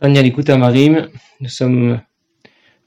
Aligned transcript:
Daniel 0.00 0.24
écoute 0.24 0.48
Marim, 0.48 1.10
nous 1.40 1.48
sommes 1.50 2.00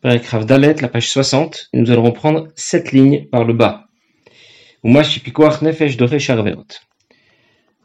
Rav 0.04 0.46
Dalet, 0.48 0.74
la 0.82 0.88
page 0.88 1.12
60, 1.12 1.70
et 1.72 1.78
nous 1.78 1.92
allons 1.92 2.06
reprendre 2.06 2.48
cette 2.56 2.92
ligne 2.92 3.28
par 3.28 3.44
le 3.44 3.54
bas. 3.54 3.86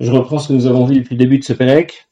Je 0.00 0.10
reprends 0.10 0.38
ce 0.38 0.48
que 0.48 0.54
nous 0.54 0.66
avons 0.66 0.86
vu 0.86 0.94
depuis 0.94 1.14
le 1.14 1.18
début 1.18 1.38
de 1.38 1.44
ce 1.44 1.52
Perek. 1.52 2.08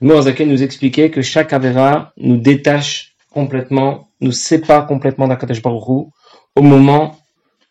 Mourazaken 0.00 0.48
nous 0.48 0.62
expliquait 0.62 1.10
que 1.10 1.22
chaque 1.22 1.52
Avera 1.52 2.12
nous 2.16 2.36
détache 2.36 3.16
complètement, 3.32 4.08
nous 4.20 4.30
sépare 4.30 4.86
complètement 4.86 5.26
d'Akadosh 5.26 5.60
Baruch 5.60 6.06
au 6.54 6.62
moment 6.62 7.18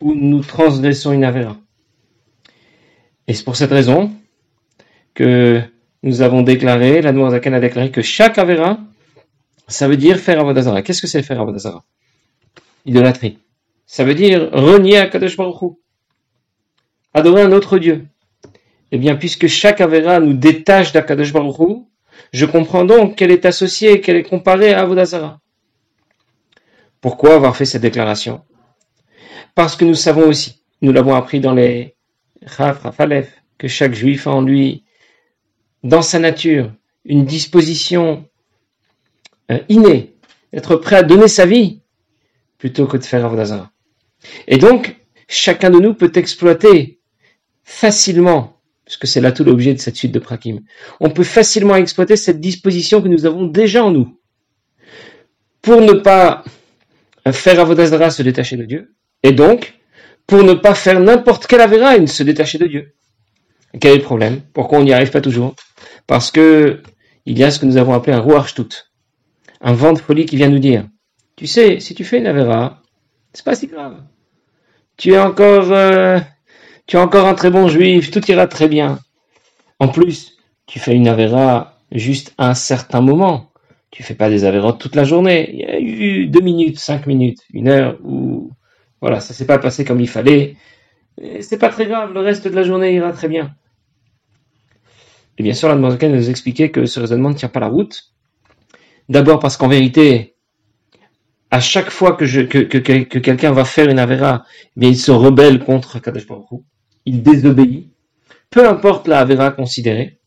où 0.02 0.14
nous 0.14 0.42
transgressons 0.42 1.12
une 1.12 1.24
Avera. 1.24 1.56
Et 3.28 3.32
c'est 3.32 3.44
pour 3.44 3.56
cette 3.56 3.70
raison 3.70 4.12
que 5.14 5.62
nous 6.02 6.22
avons 6.22 6.42
déclaré, 6.42 7.00
la 7.00 7.12
Zaken 7.30 7.54
a 7.54 7.60
déclaré 7.60 7.90
que 7.90 8.02
chaque 8.02 8.38
Avera, 8.38 8.78
ça 9.68 9.88
veut 9.88 9.96
dire 9.96 10.18
faire 10.18 10.40
Avodazara. 10.40 10.82
Qu'est-ce 10.82 11.00
que 11.00 11.06
c'est 11.06 11.22
faire 11.22 11.40
Avodazara 11.40 11.84
Idolâtrie. 12.84 13.38
Ça 13.86 14.04
veut 14.04 14.14
dire 14.14 14.50
renier 14.52 14.98
Akadosh 14.98 15.36
Baruch 15.36 15.76
Adorer 17.14 17.42
un 17.42 17.52
autre 17.52 17.78
Dieu. 17.78 18.06
Eh 18.90 18.98
bien, 18.98 19.16
puisque 19.16 19.46
chaque 19.46 19.80
Avera 19.80 20.18
nous 20.18 20.34
détache 20.34 20.92
d'Akadosh 20.92 21.32
Baruch 21.32 21.84
je 22.32 22.46
comprends 22.46 22.84
donc 22.84 23.16
qu'elle 23.16 23.30
est 23.30 23.44
associée, 23.46 24.00
qu'elle 24.00 24.16
est 24.16 24.22
comparée 24.22 24.72
à 24.72 24.80
Avodazara. 24.80 25.40
Pourquoi 27.00 27.34
avoir 27.34 27.56
fait 27.56 27.64
cette 27.64 27.82
déclaration? 27.82 28.42
Parce 29.54 29.76
que 29.76 29.84
nous 29.84 29.94
savons 29.94 30.28
aussi, 30.28 30.62
nous 30.80 30.92
l'avons 30.92 31.14
appris 31.14 31.40
dans 31.40 31.52
les 31.52 31.94
Chaf, 32.46 32.82
Rafalef, 32.82 33.42
que 33.58 33.68
chaque 33.68 33.94
juif 33.94 34.26
a 34.26 34.30
en 34.30 34.42
lui, 34.42 34.84
dans 35.82 36.02
sa 36.02 36.18
nature, 36.18 36.72
une 37.04 37.24
disposition 37.24 38.28
euh, 39.50 39.58
innée, 39.68 40.14
d'être 40.52 40.76
prêt 40.76 40.96
à 40.96 41.02
donner 41.02 41.28
sa 41.28 41.46
vie, 41.46 41.80
plutôt 42.58 42.86
que 42.86 42.96
de 42.96 43.04
faire 43.04 43.24
Avodazara. 43.24 43.70
Et 44.46 44.58
donc, 44.58 44.96
chacun 45.28 45.70
de 45.70 45.78
nous 45.78 45.94
peut 45.94 46.12
exploiter 46.14 47.00
facilement 47.64 48.52
que 48.98 49.06
c'est 49.06 49.20
là 49.20 49.32
tout 49.32 49.44
l'objet 49.44 49.74
de 49.74 49.78
cette 49.80 49.96
suite 49.96 50.12
de 50.12 50.18
Prakim. 50.18 50.60
On 51.00 51.10
peut 51.10 51.24
facilement 51.24 51.76
exploiter 51.76 52.16
cette 52.16 52.40
disposition 52.40 53.00
que 53.02 53.08
nous 53.08 53.26
avons 53.26 53.46
déjà 53.46 53.84
en 53.84 53.90
nous. 53.90 54.18
Pour 55.60 55.80
ne 55.80 55.92
pas 55.92 56.44
faire 57.30 57.60
Avodazara 57.60 58.10
se 58.10 58.22
détacher 58.22 58.56
de 58.56 58.64
Dieu, 58.64 58.94
et 59.22 59.32
donc, 59.32 59.78
pour 60.26 60.42
ne 60.42 60.54
pas 60.54 60.74
faire 60.74 61.00
n'importe 61.00 61.46
quelle 61.46 61.60
Avera 61.60 61.96
et 61.96 62.06
se 62.06 62.22
détacher 62.22 62.58
de 62.58 62.66
Dieu. 62.66 62.94
quel 63.80 63.92
est 63.92 63.96
le 63.96 64.02
problème? 64.02 64.40
Pourquoi 64.52 64.78
on 64.78 64.84
n'y 64.84 64.92
arrive 64.92 65.10
pas 65.10 65.20
toujours? 65.20 65.54
Parce 66.06 66.30
que 66.30 66.82
il 67.26 67.38
y 67.38 67.44
a 67.44 67.50
ce 67.50 67.58
que 67.58 67.66
nous 67.66 67.76
avons 67.76 67.94
appelé 67.94 68.16
un 68.16 68.20
Ruach 68.20 68.54
un 69.60 69.72
vent 69.72 69.92
de 69.92 69.98
folie 69.98 70.26
qui 70.26 70.36
vient 70.36 70.48
nous 70.48 70.58
dire, 70.58 70.88
tu 71.36 71.46
sais, 71.46 71.78
si 71.78 71.94
tu 71.94 72.04
fais 72.04 72.18
une 72.18 72.26
Avera, 72.26 72.82
c'est 73.32 73.44
pas 73.44 73.54
si 73.54 73.68
grave. 73.68 74.02
Tu 74.96 75.12
es 75.12 75.18
encore 75.18 75.72
euh, 75.72 76.18
tu 76.86 76.96
es 76.96 77.00
encore 77.00 77.26
un 77.26 77.34
très 77.34 77.50
bon 77.50 77.68
juif, 77.68 78.10
tout 78.10 78.24
ira 78.30 78.46
très 78.46 78.68
bien. 78.68 78.98
En 79.78 79.88
plus, 79.88 80.36
tu 80.66 80.78
fais 80.78 80.94
une 80.94 81.08
avéra 81.08 81.78
juste 81.90 82.34
à 82.38 82.48
un 82.50 82.54
certain 82.54 83.00
moment. 83.00 83.50
Tu 83.90 84.02
fais 84.02 84.14
pas 84.14 84.30
des 84.30 84.44
avérotes 84.44 84.80
toute 84.80 84.94
la 84.94 85.04
journée. 85.04 85.50
Il 85.52 85.60
y 85.60 85.64
a 85.64 85.80
eu 85.80 86.26
deux 86.26 86.40
minutes, 86.40 86.78
cinq 86.78 87.06
minutes, 87.06 87.40
une 87.52 87.68
heure 87.68 87.98
où, 88.04 88.50
voilà, 89.00 89.20
ça 89.20 89.34
s'est 89.34 89.46
pas 89.46 89.58
passé 89.58 89.84
comme 89.84 90.00
il 90.00 90.08
fallait. 90.08 90.56
C'est 91.40 91.58
pas 91.58 91.68
très 91.68 91.86
grave, 91.86 92.12
le 92.12 92.20
reste 92.20 92.48
de 92.48 92.54
la 92.54 92.62
journée 92.62 92.94
ira 92.94 93.12
très 93.12 93.28
bien. 93.28 93.54
Et 95.38 95.42
bien 95.42 95.54
sûr, 95.54 95.68
la 95.68 95.74
demoiselle 95.74 96.14
nous 96.14 96.30
expliquait 96.30 96.70
que 96.70 96.86
ce 96.86 97.00
raisonnement 97.00 97.30
ne 97.30 97.34
tient 97.34 97.48
pas 97.48 97.60
la 97.60 97.68
route. 97.68 98.12
D'abord 99.08 99.38
parce 99.38 99.56
qu'en 99.56 99.68
vérité, 99.68 100.36
à 101.50 101.60
chaque 101.60 101.90
fois 101.90 102.12
que, 102.12 102.24
que, 102.24 102.58
que, 102.62 103.18
quelqu'un 103.18 103.52
va 103.52 103.64
faire 103.64 103.88
une 103.88 103.98
avéra, 103.98 104.44
mais 104.76 104.88
il 104.88 104.96
se 104.96 105.10
rebelle 105.10 105.64
contre 105.64 106.00
Baruch 106.00 106.62
il 107.04 107.22
désobéit, 107.22 107.90
peu 108.50 108.68
importe 108.68 109.08
la 109.08 109.20
Avera 109.20 109.50
considérée. 109.50 110.18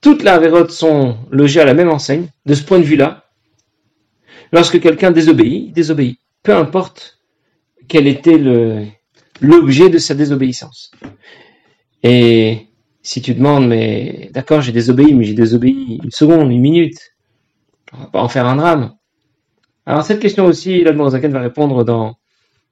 Toutes 0.00 0.22
les 0.22 0.30
Avérotes 0.30 0.70
sont 0.70 1.16
logées 1.30 1.60
à 1.60 1.64
la 1.64 1.74
même 1.74 1.88
enseigne. 1.88 2.28
De 2.46 2.54
ce 2.54 2.62
point 2.62 2.78
de 2.78 2.84
vue-là, 2.84 3.24
lorsque 4.52 4.80
quelqu'un 4.80 5.10
désobéit, 5.10 5.68
il 5.68 5.72
désobéit. 5.72 6.18
Peu 6.42 6.54
importe 6.54 7.18
quel 7.88 8.06
était 8.06 8.38
l'objet 9.40 9.88
de 9.88 9.98
sa 9.98 10.14
désobéissance. 10.14 10.90
Et 12.02 12.68
si 13.04 13.20
tu 13.20 13.34
demandes, 13.34 13.68
mais 13.68 14.30
d'accord, 14.32 14.62
j'ai 14.62 14.72
désobéi, 14.72 15.14
mais 15.14 15.24
j'ai 15.24 15.34
désobéi 15.34 16.00
une 16.02 16.10
seconde, 16.10 16.50
une 16.50 16.60
minute, 16.60 17.12
on 17.92 17.98
va 17.98 18.06
pas 18.06 18.22
en 18.22 18.28
faire 18.28 18.46
un 18.46 18.56
drame. 18.56 18.94
Alors 19.84 20.04
cette 20.04 20.20
question 20.20 20.46
aussi, 20.46 20.82
l'Admorazaken 20.82 21.30
va 21.30 21.40
répondre 21.40 21.84
dans 21.84 22.16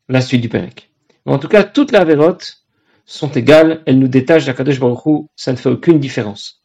la 0.09 0.23
suite 0.23 0.41
du 0.41 0.49
Pérec. 0.49 0.91
En 1.27 1.39
tout 1.39 1.49
cas, 1.49 1.65
toute 1.65 1.93
la 1.93 2.05
vérote 2.05 2.65
sont 3.05 3.31
égales, 3.31 3.83
elles 3.85 3.99
nous 3.99 4.09
détachent 4.09 4.47
d'Akadosh 4.47 4.81
Baruch 4.81 5.27
ça 5.37 5.53
ne 5.53 5.59
fait 5.59 5.69
aucune 5.69 6.01
différence. 6.01 6.63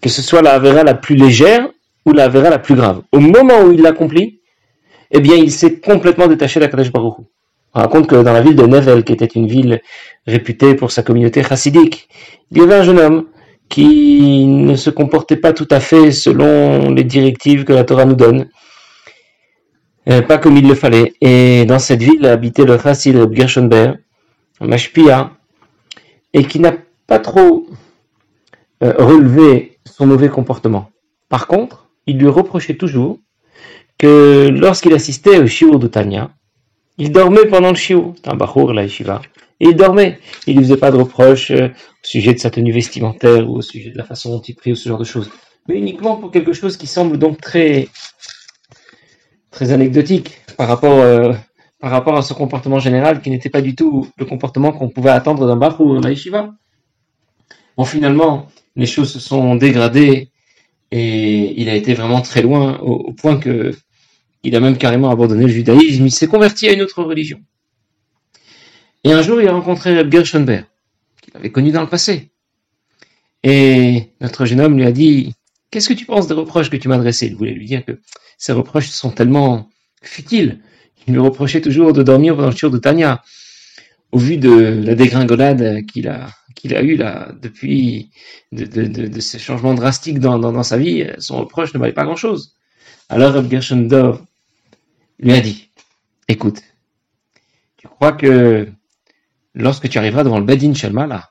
Que 0.00 0.08
ce 0.08 0.22
soit 0.22 0.40
la 0.40 0.52
Avera 0.52 0.84
la 0.84 0.94
plus 0.94 1.16
légère 1.16 1.68
ou 2.04 2.12
la 2.12 2.24
Avera 2.26 2.50
la 2.50 2.60
plus 2.60 2.76
grave. 2.76 3.02
Au 3.10 3.18
moment 3.18 3.62
où 3.62 3.72
il 3.72 3.82
l'accomplit, 3.82 4.40
eh 5.10 5.20
bien, 5.20 5.34
il 5.34 5.50
s'est 5.50 5.80
complètement 5.80 6.28
détaché 6.28 6.60
d'Akadosh 6.60 6.92
Baruch 6.92 7.16
On 7.76 7.80
raconte 7.80 8.06
que 8.06 8.16
dans 8.16 8.32
la 8.32 8.40
ville 8.40 8.56
de 8.56 8.64
Nevel, 8.64 9.04
qui 9.04 9.12
était 9.12 9.26
une 9.26 9.46
ville 9.46 9.82
réputée 10.26 10.74
pour 10.74 10.90
sa 10.90 11.02
communauté 11.02 11.42
chassidique, 11.42 12.08
il 12.50 12.56
y 12.56 12.60
avait 12.62 12.76
un 12.76 12.82
jeune 12.82 12.98
homme 12.98 13.26
qui 13.68 14.46
ne 14.46 14.76
se 14.76 14.88
comportait 14.88 15.36
pas 15.36 15.52
tout 15.52 15.68
à 15.70 15.78
fait 15.78 16.10
selon 16.10 16.90
les 16.90 17.04
directives 17.04 17.64
que 17.64 17.74
la 17.74 17.84
Torah 17.84 18.06
nous 18.06 18.14
donne. 18.14 18.48
Euh, 20.08 20.22
pas 20.22 20.38
comme 20.38 20.56
il 20.56 20.66
le 20.66 20.74
fallait. 20.74 21.12
Et 21.20 21.66
dans 21.66 21.78
cette 21.78 22.02
ville 22.02 22.24
habitait 22.24 22.64
le 22.64 22.78
chassid 22.78 23.30
Gershonber, 23.34 23.92
un 24.60 24.66
mashpia, 24.66 25.32
et 26.32 26.44
qui 26.44 26.60
n'a 26.60 26.72
pas 27.06 27.18
trop 27.18 27.66
euh, 28.82 28.94
relevé 28.96 29.80
son 29.84 30.06
mauvais 30.06 30.30
comportement. 30.30 30.88
Par 31.28 31.46
contre, 31.46 31.90
il 32.06 32.16
lui 32.16 32.28
reprochait 32.28 32.76
toujours 32.78 33.18
que 33.98 34.48
lorsqu'il 34.48 34.94
assistait 34.94 35.38
au 35.38 35.46
shiur 35.46 35.78
de 35.78 35.88
Tanya, 35.88 36.30
il 36.98 37.12
dormait 37.12 37.46
pendant 37.46 37.70
le 37.70 37.76
shiur. 37.76 38.14
C'est 38.16 38.30
un 38.30 38.36
bachour, 38.36 38.72
la 38.72 38.82
yeshiva. 38.82 39.20
Et 39.60 39.68
il 39.68 39.76
dormait. 39.76 40.18
Il 40.46 40.56
ne 40.56 40.62
faisait 40.62 40.76
pas 40.76 40.90
de 40.90 40.96
reproches 40.96 41.50
euh, 41.50 41.68
au 41.68 42.06
sujet 42.06 42.34
de 42.34 42.38
sa 42.38 42.50
tenue 42.50 42.72
vestimentaire 42.72 43.48
ou 43.48 43.56
au 43.56 43.62
sujet 43.62 43.90
de 43.90 43.98
la 43.98 44.04
façon 44.04 44.30
dont 44.30 44.40
il 44.40 44.54
prie 44.54 44.72
ou 44.72 44.76
ce 44.76 44.88
genre 44.88 44.98
de 44.98 45.04
choses. 45.04 45.30
Mais 45.68 45.76
uniquement 45.76 46.16
pour 46.16 46.30
quelque 46.30 46.52
chose 46.52 46.76
qui 46.76 46.86
semble 46.86 47.18
donc 47.18 47.40
très, 47.40 47.88
très 49.50 49.72
anecdotique 49.72 50.30
par 50.56 50.68
rapport 50.68 50.98
euh, 51.00 51.32
par 51.80 51.90
rapport 51.90 52.16
à 52.16 52.22
ce 52.22 52.32
comportement 52.32 52.78
général 52.78 53.20
qui 53.20 53.30
n'était 53.30 53.50
pas 53.50 53.60
du 53.60 53.74
tout 53.74 54.08
le 54.16 54.24
comportement 54.24 54.72
qu'on 54.72 54.88
pouvait 54.88 55.10
attendre 55.10 55.46
d'un 55.46 55.56
Bach 55.56 55.78
ou 55.80 56.00
d'un 56.00 56.10
Yeshiva. 56.10 56.50
Bon, 57.76 57.84
finalement, 57.84 58.46
les 58.74 58.86
choses 58.86 59.12
se 59.12 59.20
sont 59.20 59.56
dégradées 59.56 60.30
et 60.90 61.60
il 61.60 61.68
a 61.68 61.74
été 61.74 61.94
vraiment 61.94 62.22
très 62.22 62.42
loin 62.42 62.78
au, 62.78 63.12
point 63.12 63.38
que 63.38 63.72
il 64.42 64.54
a 64.56 64.60
même 64.60 64.78
carrément 64.78 65.10
abandonné 65.10 65.44
le 65.44 65.52
judaïsme, 65.52 66.06
il 66.06 66.12
s'est 66.12 66.28
converti 66.28 66.68
à 66.68 66.72
une 66.72 66.82
autre 66.82 67.02
religion. 67.02 67.40
Et 69.04 69.12
un 69.12 69.22
jour, 69.22 69.40
il 69.40 69.48
a 69.48 69.52
rencontré 69.52 69.96
Reb 69.96 70.10
Gershonberg, 70.10 70.66
qu'il 71.22 71.36
avait 71.36 71.50
connu 71.50 71.70
dans 71.70 71.82
le 71.82 71.88
passé. 71.88 72.30
Et 73.42 74.10
notre 74.20 74.46
jeune 74.46 74.60
homme 74.60 74.76
lui 74.76 74.84
a 74.84 74.92
dit, 74.92 75.34
qu'est-ce 75.70 75.88
que 75.88 75.94
tu 75.94 76.06
penses 76.06 76.26
des 76.26 76.34
reproches 76.34 76.70
que 76.70 76.76
tu 76.76 76.88
m'as 76.88 76.96
adressés? 76.96 77.26
Il 77.26 77.36
voulait 77.36 77.52
lui 77.52 77.66
dire 77.66 77.84
que 77.84 78.00
ces 78.38 78.52
reproches 78.52 78.88
sont 78.88 79.10
tellement 79.10 79.68
futiles 80.02 80.60
il 81.06 81.14
lui 81.14 81.20
reprochait 81.20 81.60
toujours 81.60 81.92
de 81.92 82.02
dormir 82.02 82.34
pendant 82.34 82.50
le 82.50 82.70
de 82.70 82.78
Tania. 82.78 83.22
Au 84.12 84.18
vu 84.18 84.38
de 84.38 84.50
la 84.84 84.94
dégringolade 84.94 85.84
qu'il 85.86 86.08
a, 86.08 86.28
qu'il 86.54 86.74
a 86.74 86.82
eu 86.82 86.96
là, 86.96 87.32
depuis, 87.42 88.10
de, 88.52 88.64
de, 88.64 89.06
de, 89.08 89.20
ces 89.20 89.38
changements 89.38 89.74
drastiques 89.74 90.20
dans, 90.20 90.38
dans, 90.38 90.62
sa 90.62 90.78
vie, 90.78 91.06
son 91.18 91.38
reproche 91.38 91.74
ne 91.74 91.78
valait 91.78 91.92
pas 91.92 92.04
grand 92.04 92.16
chose. 92.16 92.55
Alors 93.08 93.34
Reb 93.34 93.52
lui 95.18 95.32
a 95.32 95.40
dit, 95.40 95.70
écoute, 96.28 96.60
tu 97.76 97.88
crois 97.88 98.12
que 98.12 98.68
lorsque 99.54 99.88
tu 99.88 99.98
arriveras 99.98 100.24
devant 100.24 100.38
le 100.38 100.44
Bedin 100.44 100.74
Shalma, 100.74 101.06
là, 101.06 101.30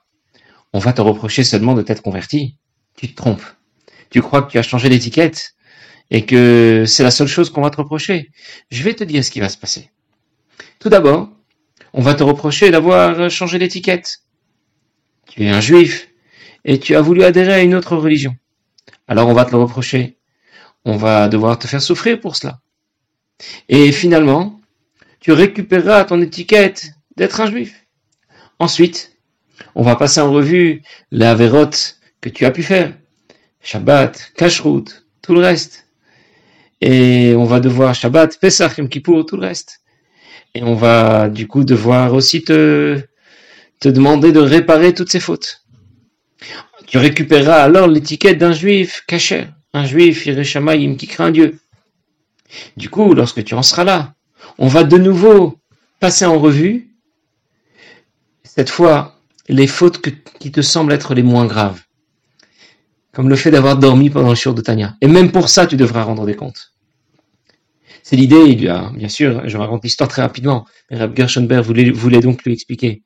on 0.74 0.80
va 0.80 0.94
te 0.94 1.01
reprocher 1.01 1.44
seulement 1.44 1.74
de 1.74 1.81
t'être 1.81 2.01
converti? 2.01 2.57
Tu 2.95 3.10
te 3.10 3.16
trompes. 3.16 3.45
Tu 4.10 4.22
crois 4.22 4.42
que 4.42 4.51
tu 4.51 4.57
as 4.57 4.63
changé 4.63 4.89
d'étiquette 4.89 5.56
et 6.12 6.25
que 6.25 6.86
c'est 6.88 7.04
la 7.04 7.12
seule 7.12 7.27
chose 7.27 7.50
qu'on 7.50 7.62
va 7.62 7.69
te 7.69 7.78
reprocher? 7.78 8.31
Je 8.71 8.83
vais 8.83 8.94
te 8.94 9.04
dire 9.04 9.24
ce 9.24 9.31
qui 9.31 9.39
va 9.39 9.50
se 9.50 9.57
passer. 9.57 9.89
Tout 10.80 10.89
d'abord, 10.89 11.30
on 11.94 12.01
va 12.01 12.13
te 12.13 12.24
reprocher 12.24 12.71
d'avoir 12.71 13.30
changé 13.30 13.60
d'étiquette. 13.60 14.19
Tu 15.28 15.44
es 15.44 15.50
un 15.50 15.62
juif 15.62 16.10
et 16.63 16.80
tu 16.80 16.95
as 16.95 17.01
voulu 17.01 17.24
adhérer 17.24 17.54
à 17.54 17.63
une 17.63 17.75
autre 17.75 17.95
religion. 17.95 18.36
Alors 19.07 19.28
on 19.28 19.33
va 19.33 19.45
te 19.45 19.51
le 19.51 19.57
reprocher. 19.57 20.18
On 20.86 20.98
va 20.98 21.28
devoir 21.28 21.58
te 21.58 21.68
faire 21.68 21.82
souffrir 21.82 22.20
pour 22.20 22.36
cela. 22.36 22.60
Et 23.70 23.92
finalement, 23.92 24.60
tu 25.20 25.32
récupéreras 25.32 26.06
ton 26.06 26.22
étiquette 26.22 26.92
d'être 27.18 27.42
un 27.42 27.50
juif. 27.50 27.86
Ensuite, 28.60 29.18
on 29.74 29.84
va 29.84 29.96
passer 29.96 30.22
en 30.22 30.32
revue 30.32 30.84
la 31.12 31.36
vérote 31.36 31.98
que 32.22 32.30
tu 32.30 32.46
as 32.46 32.52
pu 32.52 32.64
faire. 32.64 32.94
Shabbat, 33.62 34.32
kashrut, 34.38 35.06
tout 35.22 35.34
le 35.34 35.42
reste. 35.42 35.88
Et 36.82 37.34
on 37.36 37.46
va 37.46 37.60
devoir 37.60 37.96
Shabbat, 37.96 38.40
Pesach, 38.40 38.78
Yom 38.78 38.90
tout 38.90 39.38
le 39.38 39.48
reste. 39.48 39.81
Et 40.54 40.64
on 40.64 40.76
va 40.76 41.30
du 41.30 41.48
coup 41.48 41.64
devoir 41.64 42.14
aussi 42.14 42.44
te, 42.44 43.02
te 43.80 43.90
demander 43.90 44.31
de 44.31 44.40
réparer 44.40 44.94
toutes 44.94 45.12
ces 45.12 45.20
fautes. 45.20 45.64
Tu 46.86 46.98
récupéreras 46.98 47.64
alors 47.64 47.88
l'étiquette 47.88 48.38
d'un 48.38 48.54
juif 48.54 49.04
caché, 49.08 49.48
un 49.75 49.86
juif 49.86 50.25
Yerushalayim 50.25 50.95
qui 50.95 51.06
craint 51.06 51.31
Dieu. 51.31 51.60
Du 52.77 52.89
coup, 52.89 53.13
lorsque 53.13 53.44
tu 53.44 53.54
en 53.56 53.62
seras 53.62 53.83
là, 53.83 54.16
on 54.57 54.68
va 54.68 54.83
de 54.83 54.98
nouveau 54.98 55.60
passer 56.00 56.25
en 56.25 56.39
revue, 56.39 56.92
cette 58.44 58.69
fois, 58.69 59.19
les 59.50 59.68
fautes 59.68 60.01
qui 60.39 60.51
te 60.51 60.62
semblent 60.62 60.94
être 60.94 61.13
les 61.13 61.24
moins 61.24 61.45
graves. 61.45 61.81
Comme 63.12 63.27
le 63.27 63.36
fait 63.36 63.51
d'avoir 63.51 63.77
dormi 63.77 64.10
pendant 64.10 64.30
le 64.30 64.36
jour 64.36 64.54
de 64.54 64.62
Tania. 64.62 64.95
Et 65.01 65.07
même 65.07 65.31
pour 65.31 65.50
ça, 65.50 65.68
tu 65.68 65.75
devras 65.75 66.04
rendre 66.04 66.25
des 66.25 66.36
comptes. 66.36 66.71
C'est 68.01 68.16
l'idée, 68.16 68.56
bien 68.56 69.10
sûr, 69.10 69.48
je 69.50 69.57
raconte 69.57 69.83
l'histoire 69.83 70.07
très 70.07 70.21
rapidement, 70.21 70.66
mais 70.89 70.98
Rab 70.98 71.18
Gershonberg 71.18 71.66
voulait 71.66 72.19
donc 72.19 72.44
lui 72.44 72.54
expliquer 72.54 73.04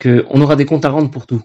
qu'on 0.00 0.40
aura 0.40 0.56
des 0.56 0.66
comptes 0.66 0.84
à 0.84 0.90
rendre 0.90 1.10
pour 1.10 1.26
tout 1.26 1.42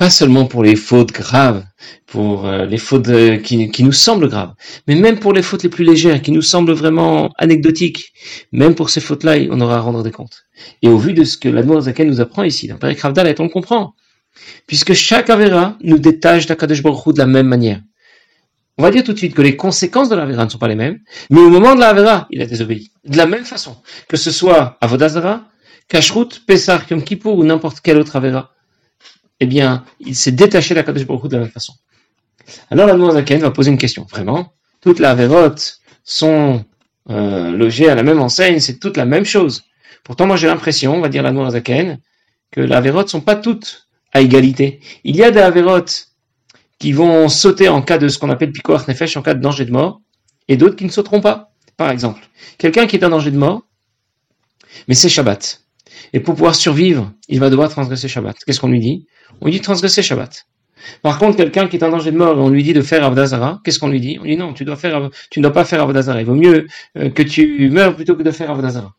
pas 0.00 0.08
seulement 0.08 0.46
pour 0.46 0.62
les 0.62 0.76
fautes 0.76 1.12
graves, 1.12 1.62
pour 2.06 2.46
euh, 2.46 2.64
les 2.64 2.78
fautes 2.78 3.08
euh, 3.08 3.36
qui, 3.36 3.84
nous 3.84 3.92
semblent 3.92 4.30
graves, 4.30 4.54
mais 4.88 4.94
même 4.94 5.18
pour 5.18 5.34
les 5.34 5.42
fautes 5.42 5.62
les 5.62 5.68
plus 5.68 5.84
légères, 5.84 6.22
qui 6.22 6.32
nous 6.32 6.40
semblent 6.40 6.72
vraiment 6.72 7.30
anecdotiques, 7.36 8.14
même 8.50 8.74
pour 8.74 8.88
ces 8.88 9.02
fautes-là, 9.02 9.36
on 9.50 9.60
aura 9.60 9.76
à 9.76 9.80
rendre 9.80 10.02
des 10.02 10.10
comptes. 10.10 10.46
Et 10.80 10.88
au 10.88 10.96
vu 10.96 11.12
de 11.12 11.22
ce 11.22 11.36
que 11.36 11.50
la 11.50 11.62
Zaken 11.82 12.08
nous 12.08 12.22
apprend 12.22 12.44
ici, 12.44 12.66
dans 12.66 12.78
Père 12.78 12.96
Kravdal, 12.96 13.34
on 13.40 13.42
le 13.42 13.48
comprend, 13.50 13.94
puisque 14.66 14.94
chaque 14.94 15.28
Avera 15.28 15.76
nous 15.82 15.98
détache 15.98 16.46
d'Akadosh 16.46 16.82
Baruch 16.82 17.12
de 17.12 17.18
la 17.18 17.26
même 17.26 17.48
manière. 17.48 17.82
On 18.78 18.82
va 18.82 18.90
dire 18.90 19.04
tout 19.04 19.12
de 19.12 19.18
suite 19.18 19.34
que 19.34 19.42
les 19.42 19.54
conséquences 19.54 20.08
de 20.08 20.14
l'Avera 20.16 20.46
ne 20.46 20.48
sont 20.48 20.56
pas 20.56 20.68
les 20.68 20.76
mêmes, 20.76 20.98
mais 21.28 21.40
au 21.40 21.50
moment 21.50 21.74
de 21.74 21.80
l'Avera, 21.80 22.26
il 22.30 22.40
a 22.40 22.46
désobéi. 22.46 22.90
De 23.04 23.18
la 23.18 23.26
même 23.26 23.44
façon, 23.44 23.76
que 24.08 24.16
ce 24.16 24.30
soit 24.30 24.78
Avodazara, 24.80 25.44
Kashrut, 25.88 26.46
Pesach, 26.46 26.88
Yom 26.90 27.04
Kippur 27.04 27.34
ou 27.34 27.44
n'importe 27.44 27.80
quel 27.82 27.98
autre 27.98 28.16
Avera 28.16 28.54
eh 29.40 29.46
bien, 29.46 29.84
il 30.00 30.14
s'est 30.14 30.32
détaché 30.32 30.74
de 30.74 30.80
la 30.80 30.84
Kadosh 30.84 31.06
Baruch 31.06 31.28
de 31.28 31.36
la 31.36 31.42
même 31.42 31.50
façon. 31.50 31.74
Alors 32.70 32.86
la 32.86 33.12
Zaken 33.12 33.40
va 33.40 33.50
poser 33.50 33.70
une 33.70 33.78
question. 33.78 34.06
Vraiment, 34.10 34.52
toutes 34.80 34.98
les 34.98 35.06
Averot 35.06 35.54
sont 36.04 36.64
euh, 37.08 37.50
logées 37.50 37.88
à 37.88 37.94
la 37.94 38.02
même 38.02 38.20
enseigne, 38.20 38.60
c'est 38.60 38.78
toute 38.78 38.96
la 38.96 39.04
même 39.04 39.24
chose. 39.24 39.64
Pourtant, 40.04 40.26
moi 40.26 40.36
j'ai 40.36 40.46
l'impression, 40.46 40.94
on 40.94 41.00
va 41.00 41.08
dire 41.08 41.22
la 41.22 41.50
Zaken, 41.50 41.98
que 42.50 42.60
les 42.60 42.74
Averot 42.74 43.06
sont 43.06 43.20
pas 43.20 43.36
toutes 43.36 43.88
à 44.12 44.20
égalité. 44.20 44.80
Il 45.04 45.16
y 45.16 45.22
a 45.22 45.30
des 45.30 45.40
Averot 45.40 45.84
qui 46.78 46.92
vont 46.92 47.28
sauter 47.28 47.68
en 47.68 47.82
cas 47.82 47.98
de 47.98 48.08
ce 48.08 48.18
qu'on 48.18 48.30
appelle 48.30 48.52
Pico 48.52 48.76
Nefesh, 48.88 49.16
en 49.16 49.22
cas 49.22 49.34
de 49.34 49.40
danger 49.40 49.64
de 49.64 49.72
mort, 49.72 50.00
et 50.48 50.56
d'autres 50.56 50.76
qui 50.76 50.84
ne 50.84 50.90
sauteront 50.90 51.20
pas. 51.20 51.52
Par 51.76 51.90
exemple, 51.90 52.20
quelqu'un 52.58 52.86
qui 52.86 52.96
est 52.96 53.04
en 53.04 53.10
danger 53.10 53.30
de 53.30 53.38
mort, 53.38 53.62
mais 54.88 54.94
c'est 54.94 55.08
Shabbat. 55.08 55.62
Et 56.12 56.20
pour 56.20 56.34
pouvoir 56.34 56.54
survivre, 56.54 57.12
il 57.28 57.40
va 57.40 57.50
devoir 57.50 57.68
transgresser 57.68 58.08
Shabbat. 58.08 58.36
Qu'est-ce 58.44 58.60
qu'on 58.60 58.68
lui 58.68 58.80
dit? 58.80 59.06
On 59.40 59.46
lui 59.46 59.52
dit 59.52 59.60
transgresser 59.60 60.02
Shabbat. 60.02 60.46
Par 61.02 61.18
contre, 61.18 61.36
quelqu'un 61.36 61.68
qui 61.68 61.76
est 61.76 61.84
en 61.84 61.90
danger 61.90 62.10
de 62.10 62.16
mort, 62.16 62.38
on 62.38 62.48
lui 62.48 62.62
dit 62.62 62.72
de 62.72 62.82
faire 62.82 63.04
Avdazara, 63.04 63.60
qu'est-ce 63.64 63.78
qu'on 63.78 63.88
lui 63.88 64.00
dit? 64.00 64.18
On 64.20 64.24
lui 64.24 64.32
dit 64.32 64.36
non, 64.36 64.54
tu 64.54 64.64
dois 64.64 64.76
ne 64.76 65.42
dois 65.42 65.52
pas 65.52 65.64
faire 65.64 65.82
Avdazara. 65.82 66.20
Il 66.20 66.26
vaut 66.26 66.34
mieux 66.34 66.66
euh, 66.96 67.10
que 67.10 67.22
tu 67.22 67.68
meurs 67.70 67.94
plutôt 67.94 68.16
que 68.16 68.22
de 68.22 68.30
faire 68.30 68.50
Avdazara. 68.50 68.94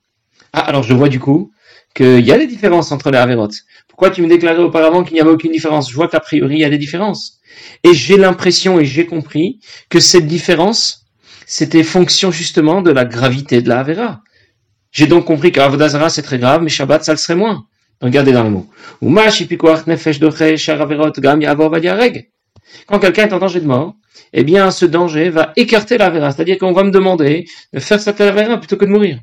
Ah, 0.54 0.62
alors 0.62 0.84
je 0.84 0.94
vois 0.94 1.10
du 1.10 1.20
coup 1.20 1.52
qu'il 1.94 2.26
y 2.26 2.32
a 2.32 2.38
des 2.38 2.48
différences 2.48 2.92
entre 2.92 3.12
les 3.12 3.18
Averot. 3.18 3.50
Pourquoi 3.88 4.10
tu 4.10 4.22
me 4.22 4.28
déclarais 4.28 4.60
auparavant 4.60 5.04
qu'il 5.04 5.16
n'y 5.16 5.22
avait 5.22 5.30
aucune 5.30 5.52
différence? 5.52 5.90
Je 5.90 5.96
vois 5.96 6.08
qu'a 6.08 6.20
priori 6.20 6.56
il 6.56 6.60
y 6.60 6.66
a 6.66 6.70
des 6.70 6.78
différences. 6.78 7.40
Et 7.84 7.94
j'ai 7.94 8.18
l'impression 8.18 8.80
et 8.80 8.86
j'ai 8.86 9.06
compris 9.06 9.60
que 9.90 10.00
cette 10.00 10.28
différence, 10.28 11.06
c'était 11.46 11.84
fonction 11.84 12.32
justement 12.32 12.82
de 12.82 12.92
la 12.92 13.06
gravité 13.06 13.62
de 13.62 13.70
la 13.70 13.80
Avera. 13.80 14.22
J'ai 14.92 15.08
donc 15.08 15.26
compris 15.26 15.52
qu'Avodazara 15.52 16.10
c'est 16.10 16.22
très 16.22 16.40
grave, 16.40 16.62
mais 16.62 16.70
Shabbat 16.70 17.04
ça 17.04 17.14
le 17.14 17.18
serait 17.18 17.36
moins. 17.36 17.66
Regardez 18.02 18.32
dans 18.32 18.44
le 18.44 18.50
mot. 18.50 18.68
Quand 22.88 23.00
quelqu'un 23.00 23.28
est 23.28 23.34
en 23.34 23.40
danger 23.40 23.60
de 23.60 23.68
mort, 23.68 23.96
eh 24.34 24.44
bien 24.44 24.72
ce 24.72 24.86
danger 24.86 25.30
va 25.30 25.54
écarter 25.56 25.98
la 25.98 26.10
vera, 26.10 26.32
c'est-à-dire 26.32 26.58
qu'on 26.58 26.74
va 26.74 26.84
me 26.84 26.92
demander 26.92 27.46
de 27.74 27.80
faire 27.80 28.00
cette 28.00 28.18
vera 28.18 28.58
plutôt 28.58 28.78
que 28.78 28.86
de 28.86 28.90
mourir, 28.90 29.20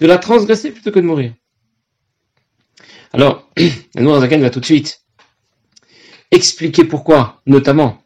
de 0.00 0.06
la 0.06 0.18
transgresser 0.18 0.70
plutôt 0.70 0.90
que 0.90 1.00
de 1.00 1.04
mourir. 1.04 1.32
Alors, 3.12 3.50
la 3.94 4.20
Zaken 4.20 4.40
va 4.40 4.50
tout 4.50 4.60
de 4.60 4.64
suite 4.64 5.00
expliquer 6.30 6.84
pourquoi, 6.84 7.42
notamment 7.46 8.02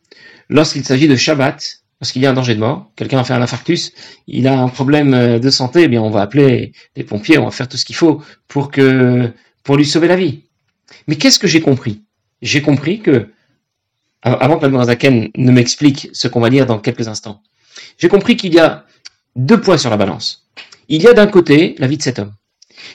lorsqu'il 0.48 0.84
s'agit 0.84 1.08
de 1.08 1.16
Shabbat, 1.16 1.83
parce 2.04 2.12
qu'il 2.12 2.20
y 2.20 2.26
a 2.26 2.30
un 2.30 2.34
danger 2.34 2.54
de 2.54 2.60
mort, 2.60 2.90
quelqu'un 2.96 3.18
a 3.18 3.24
fait 3.24 3.32
un 3.32 3.40
infarctus, 3.40 3.92
il 4.26 4.46
a 4.46 4.60
un 4.60 4.68
problème 4.68 5.14
euh, 5.14 5.38
de 5.38 5.48
santé, 5.48 5.88
eh 5.90 5.98
on 5.98 6.10
va 6.10 6.20
appeler 6.20 6.72
les 6.96 7.02
pompiers, 7.02 7.38
on 7.38 7.46
va 7.46 7.50
faire 7.50 7.66
tout 7.66 7.78
ce 7.78 7.86
qu'il 7.86 7.96
faut 7.96 8.20
pour 8.46 8.70
que 8.70 9.32
pour 9.62 9.78
lui 9.78 9.86
sauver 9.86 10.06
la 10.06 10.16
vie. 10.16 10.42
Mais 11.06 11.16
qu'est-ce 11.16 11.38
que 11.38 11.46
j'ai 11.46 11.62
compris? 11.62 12.02
J'ai 12.42 12.60
compris 12.60 13.00
que 13.00 13.30
avant 14.20 14.58
que 14.58 14.84
Zaken 14.84 15.30
ne 15.34 15.50
m'explique 15.50 16.10
ce 16.12 16.28
qu'on 16.28 16.40
va 16.40 16.50
lire 16.50 16.66
dans 16.66 16.78
quelques 16.78 17.08
instants, 17.08 17.40
j'ai 17.96 18.08
compris 18.10 18.36
qu'il 18.36 18.52
y 18.52 18.58
a 18.58 18.84
deux 19.34 19.58
poids 19.58 19.78
sur 19.78 19.88
la 19.88 19.96
balance. 19.96 20.50
Il 20.90 21.00
y 21.02 21.06
a 21.06 21.14
d'un 21.14 21.26
côté 21.26 21.74
la 21.78 21.86
vie 21.86 21.96
de 21.96 22.02
cet 22.02 22.18
homme, 22.18 22.34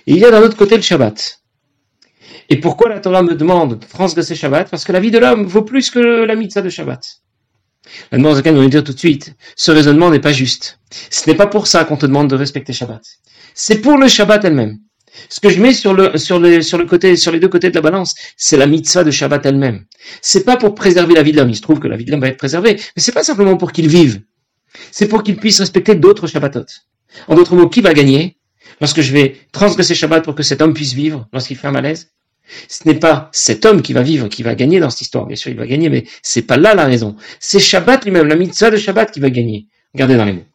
et 0.06 0.14
il 0.14 0.20
y 0.20 0.26
a 0.26 0.30
d'un 0.30 0.44
autre 0.44 0.56
côté 0.56 0.76
le 0.76 0.84
Shabbat. 0.84 1.42
Et 2.50 2.58
pourquoi 2.58 2.90
la 2.90 3.00
Torah 3.00 3.24
me 3.24 3.34
demande 3.34 3.80
de 3.80 3.88
transgresser 3.88 4.36
Shabbat? 4.36 4.70
Parce 4.70 4.84
que 4.84 4.92
la 4.92 5.00
vie 5.00 5.10
de 5.10 5.18
l'homme 5.18 5.46
vaut 5.46 5.64
plus 5.64 5.90
que 5.90 5.98
la 5.98 6.36
mitzvah 6.36 6.62
de 6.62 6.70
Shabbat. 6.70 7.24
La 8.12 8.36
Zakan 8.36 8.54
nous 8.54 8.68
dire 8.70 8.84
tout 8.84 8.94
de 8.94 9.00
suite, 9.00 9.36
ce 9.56 9.72
raisonnement 9.72 10.10
n'est 10.10 10.20
pas 10.20 10.34
juste. 10.34 10.80
Ce 11.10 11.30
n'est 11.30 11.36
pas 11.36 11.48
pour 11.48 11.68
ça 11.68 11.86
qu'on 11.86 11.98
te 11.98 12.06
demande 12.06 12.30
de 12.30 12.36
respecter 12.36 12.74
Shabbat. 12.74 13.02
C'est 13.54 13.80
pour 13.82 13.98
le 13.98 14.08
Shabbat 14.08 14.46
elle-même. 14.46 14.80
Ce 15.28 15.40
que 15.40 15.50
je 15.50 15.60
mets 15.60 15.74
sur 15.74 15.94
les 15.94 17.40
deux 17.40 17.48
côtés 17.48 17.70
de 17.70 17.76
la 17.76 17.82
balance, 17.82 18.16
c'est 18.38 18.58
la 18.58 18.68
mitzvah 18.68 19.04
de 19.04 19.12
Shabbat 19.12 19.46
elle-même. 19.46 19.86
C'est 20.22 20.44
pas 20.44 20.56
pour 20.56 20.76
préserver 20.76 21.14
la 21.14 21.24
vie 21.24 21.32
de 21.32 21.38
l'homme. 21.38 21.50
Il 21.50 21.56
se 21.56 21.62
trouve 21.62 21.80
que 21.80 21.88
la 21.88 21.98
vie 21.98 22.06
de 22.06 22.12
l'homme 22.12 22.22
va 22.22 22.28
être 22.28 22.38
préservée. 22.38 22.80
Mais 22.96 23.02
c'est 23.02 23.12
pas 23.12 23.24
simplement 23.24 23.58
pour 23.58 23.72
qu'il 23.72 23.88
vive. 23.88 24.22
C'est 24.92 25.08
pour 25.08 25.24
qu'il 25.24 25.38
puisse 25.38 25.60
respecter 25.60 25.96
d'autres 25.96 26.28
Shabbatot. 26.28 26.66
En 27.28 27.36
d'autres 27.36 27.56
mots, 27.56 27.68
qui 27.70 27.82
va 27.82 27.94
gagner 27.94 28.38
lorsque 28.80 29.02
je 29.02 29.12
vais 29.12 29.36
transgresser 29.52 29.96
Shabbat 29.96 30.24
pour 30.24 30.36
que 30.36 30.44
cet 30.44 30.62
homme 30.62 30.74
puisse 30.74 30.94
vivre 30.94 31.28
lorsqu'il 31.34 31.58
fait 31.58 31.68
un 31.68 31.72
malaise? 31.72 32.12
Ce 32.68 32.88
n'est 32.88 33.00
pas 33.00 33.30
cet 33.32 33.66
homme 33.66 33.82
qui 33.82 33.94
va 33.94 34.02
vivre, 34.02 34.28
qui 34.28 34.44
va 34.44 34.56
gagner 34.56 34.80
dans 34.80 34.90
cette 34.90 35.02
histoire. 35.02 35.26
Bien 35.26 35.36
sûr, 35.36 35.52
il 35.52 35.58
va 35.58 35.68
gagner, 35.68 35.90
mais 35.90 36.06
c'est 36.22 36.42
pas 36.42 36.58
là 36.58 36.74
la 36.74 36.86
raison. 36.86 37.16
C'est 37.40 37.60
Shabbat 37.60 38.06
lui-même, 38.06 38.28
la 38.28 38.36
mitzvah 38.36 38.72
de 38.72 38.78
Shabbat 38.78 39.12
qui 39.12 39.20
va 39.20 39.30
gagner. 39.30 39.68
Regardez 39.94 40.18
dans 40.18 40.26
les 40.26 40.34
mots. 40.34 40.46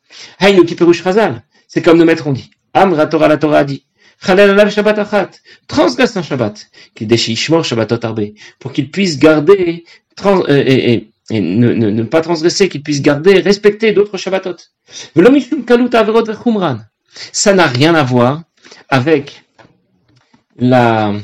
C'est 1.68 1.82
comme 1.82 1.98
nos 1.98 2.04
maîtres 2.04 2.26
ont 2.26 2.32
dit. 2.32 2.50
Amra 2.72 3.06
Torah 3.06 3.28
la 3.28 3.36
Torah 3.36 3.64
dit. 3.64 3.84
Shabbat 4.20 4.98
achat. 4.98 5.30
Transgresse 5.66 6.16
un 6.16 6.22
Shabbat. 6.22 6.66
Pour 8.58 8.72
qu'il 8.72 8.90
puisse 8.90 9.18
garder, 9.18 9.84
euh, 10.24 10.64
et, 10.66 11.08
ne, 11.30 12.02
pas 12.04 12.20
transgresser, 12.20 12.68
qu'il 12.68 12.82
puisse 12.82 13.02
garder, 13.02 13.40
respecter 13.40 13.92
d'autres 13.92 14.18
Shabbatot. 14.18 14.56
Ça 17.32 17.54
n'a 17.54 17.66
rien 17.66 17.94
à 17.94 18.02
voir 18.02 18.42
avec 18.88 19.42
la, 20.56 21.14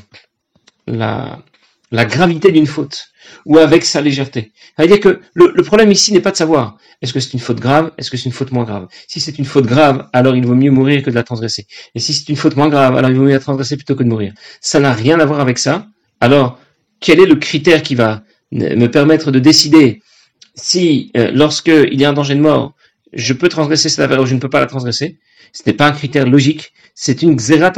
la, 0.91 2.05
gravité 2.07 2.53
d'une 2.53 2.67
faute 2.67 3.09
ou 3.47 3.59
avec 3.59 3.85
sa 3.85 4.01
légèreté. 4.01 4.53
Que 4.79 5.21
le, 5.35 5.53
le, 5.55 5.63
problème 5.63 5.91
ici 5.91 6.13
n'est 6.13 6.21
pas 6.21 6.31
de 6.31 6.37
savoir 6.37 6.79
est-ce 7.03 7.13
que 7.13 7.21
c'est 7.21 7.33
une 7.33 7.41
faute 7.41 7.61
grave, 7.61 7.93
est-ce 7.97 8.11
que 8.11 8.17
c'est 8.17 8.27
une 8.27 8.33
faute 8.33 8.53
moins 8.53 8.65
grave. 8.65 8.89
Si 9.09 9.21
c'est 9.21 9.39
une 9.39 9.45
faute 9.45 9.67
grave, 9.67 10.09
alors 10.13 10.37
il 10.37 10.45
vaut 10.47 10.55
mieux 10.55 10.71
mourir 10.71 11.03
que 11.03 11.11
de 11.11 11.15
la 11.15 11.23
transgresser. 11.23 11.67
Et 11.95 11.99
si 11.99 12.13
c'est 12.13 12.29
une 12.29 12.37
faute 12.37 12.57
moins 12.57 12.69
grave, 12.69 12.97
alors 12.97 13.11
il 13.11 13.17
vaut 13.17 13.25
mieux 13.25 13.33
la 13.33 13.41
transgresser 13.41 13.77
plutôt 13.77 13.95
que 13.95 14.03
de 14.03 14.09
mourir. 14.09 14.35
Ça 14.61 14.81
n'a 14.81 14.93
rien 14.93 15.19
à 15.19 15.25
voir 15.25 15.41
avec 15.41 15.59
ça. 15.59 15.87
Alors, 16.21 16.59
quel 17.01 17.19
est 17.21 17.27
le 17.27 17.37
critère 17.37 17.83
qui 17.83 17.95
va 17.95 18.23
me 18.53 18.87
permettre 18.87 19.31
de 19.31 19.39
décider 19.39 20.03
si, 20.55 21.11
euh, 21.17 21.31
lorsque 21.33 21.69
il 21.69 21.99
y 21.99 22.05
a 22.05 22.11
un 22.11 22.13
danger 22.13 22.35
de 22.35 22.41
mort, 22.41 22.75
je 23.13 23.33
peux 23.33 23.49
transgresser 23.49 23.89
cette 23.89 24.01
affaire 24.01 24.21
ou 24.21 24.27
je 24.27 24.35
ne 24.35 24.41
peux 24.41 24.51
pas 24.51 24.61
la 24.61 24.67
transgresser? 24.67 25.19
Ce 25.53 25.63
n'est 25.67 25.73
pas 25.73 25.87
un 25.87 25.93
critère 25.93 26.27
logique, 26.27 26.73
c'est 26.95 27.23
une 27.23 27.37
xerat 27.37 27.73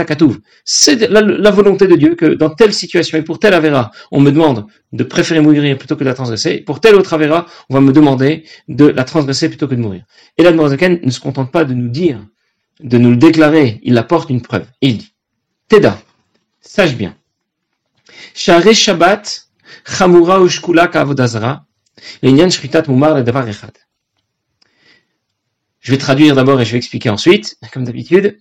C'est 0.64 1.08
la, 1.08 1.50
volonté 1.50 1.86
de 1.86 1.96
Dieu 1.96 2.14
que 2.14 2.26
dans 2.26 2.50
telle 2.50 2.72
situation 2.72 3.18
et 3.18 3.22
pour 3.22 3.38
telle 3.38 3.54
avéra, 3.54 3.90
on 4.10 4.20
me 4.20 4.30
demande 4.30 4.66
de 4.92 5.04
préférer 5.04 5.40
mourir 5.40 5.78
plutôt 5.78 5.96
que 5.96 6.04
de 6.04 6.08
la 6.08 6.14
transgresser. 6.14 6.58
Pour 6.58 6.80
telle 6.80 6.94
autre 6.94 7.12
avéra, 7.14 7.46
on 7.70 7.74
va 7.74 7.80
me 7.80 7.92
demander 7.92 8.44
de 8.68 8.86
la 8.86 9.04
transgresser 9.04 9.48
plutôt 9.48 9.68
que 9.68 9.74
de 9.74 9.80
mourir. 9.80 10.04
Et 10.38 10.42
là, 10.42 10.52
ne 10.52 11.10
se 11.10 11.20
contente 11.20 11.52
pas 11.52 11.64
de 11.64 11.74
nous 11.74 11.88
dire, 11.88 12.24
de 12.80 12.98
nous 12.98 13.10
le 13.10 13.16
déclarer, 13.16 13.80
il 13.82 13.96
apporte 13.98 14.30
une 14.30 14.42
preuve. 14.42 14.66
Il 14.80 14.98
dit, 14.98 15.14
Teda, 15.68 16.00
sache 16.60 16.96
bien. 16.96 17.16
Je 25.80 25.90
vais 25.90 25.98
traduire 25.98 26.34
d'abord 26.34 26.60
et 26.60 26.64
je 26.64 26.72
vais 26.72 26.78
expliquer 26.78 27.10
ensuite, 27.10 27.56
comme 27.72 27.84
d'habitude. 27.84 28.38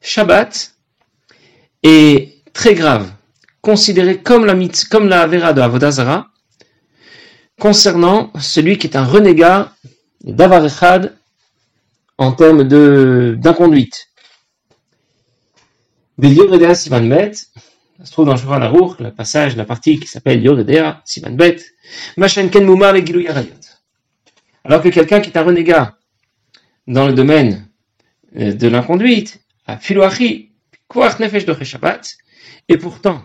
Shabbat 0.00 0.74
est 1.82 2.42
très 2.52 2.74
grave, 2.74 3.10
considéré 3.60 4.22
comme 4.22 4.44
la, 4.44 4.54
comme 4.90 5.08
la 5.08 5.26
Vera 5.26 5.52
de 5.52 5.60
Avodazara, 5.60 6.28
concernant 7.58 8.32
celui 8.38 8.78
qui 8.78 8.86
est 8.86 8.96
un 8.96 9.04
renégat 9.04 9.72
Davar 10.22 10.64
Echad 10.64 11.16
en 12.18 12.32
termes 12.32 12.64
d'inconduite. 12.64 14.08
Yoredea 16.20 16.74
Sivan 16.74 17.06
Bet, 17.08 17.32
ça 17.34 18.04
se 18.04 18.12
trouve 18.12 18.26
dans 18.26 18.36
Shulchan 18.36 18.62
Aruch, 18.62 18.98
le 19.00 19.12
passage, 19.12 19.56
la 19.56 19.64
partie 19.64 19.98
qui 20.00 20.06
s'appelle 20.06 20.42
Yoredea 20.42 21.02
Sivan 21.04 21.32
Bet, 21.32 21.58
Machan 22.16 22.48
Ken 22.48 22.64
Gilou 23.04 23.20
Yarayot. 23.20 23.52
Alors 24.64 24.82
que 24.82 24.88
quelqu'un 24.88 25.20
qui 25.20 25.30
est 25.30 25.38
un 25.38 25.44
renégat 25.44 25.96
dans 26.86 27.06
le 27.06 27.12
domaine 27.12 27.68
euh, 28.36 28.52
de 28.52 28.68
l'inconduite, 28.68 29.40
et 32.68 32.78
pourtant, 32.78 33.22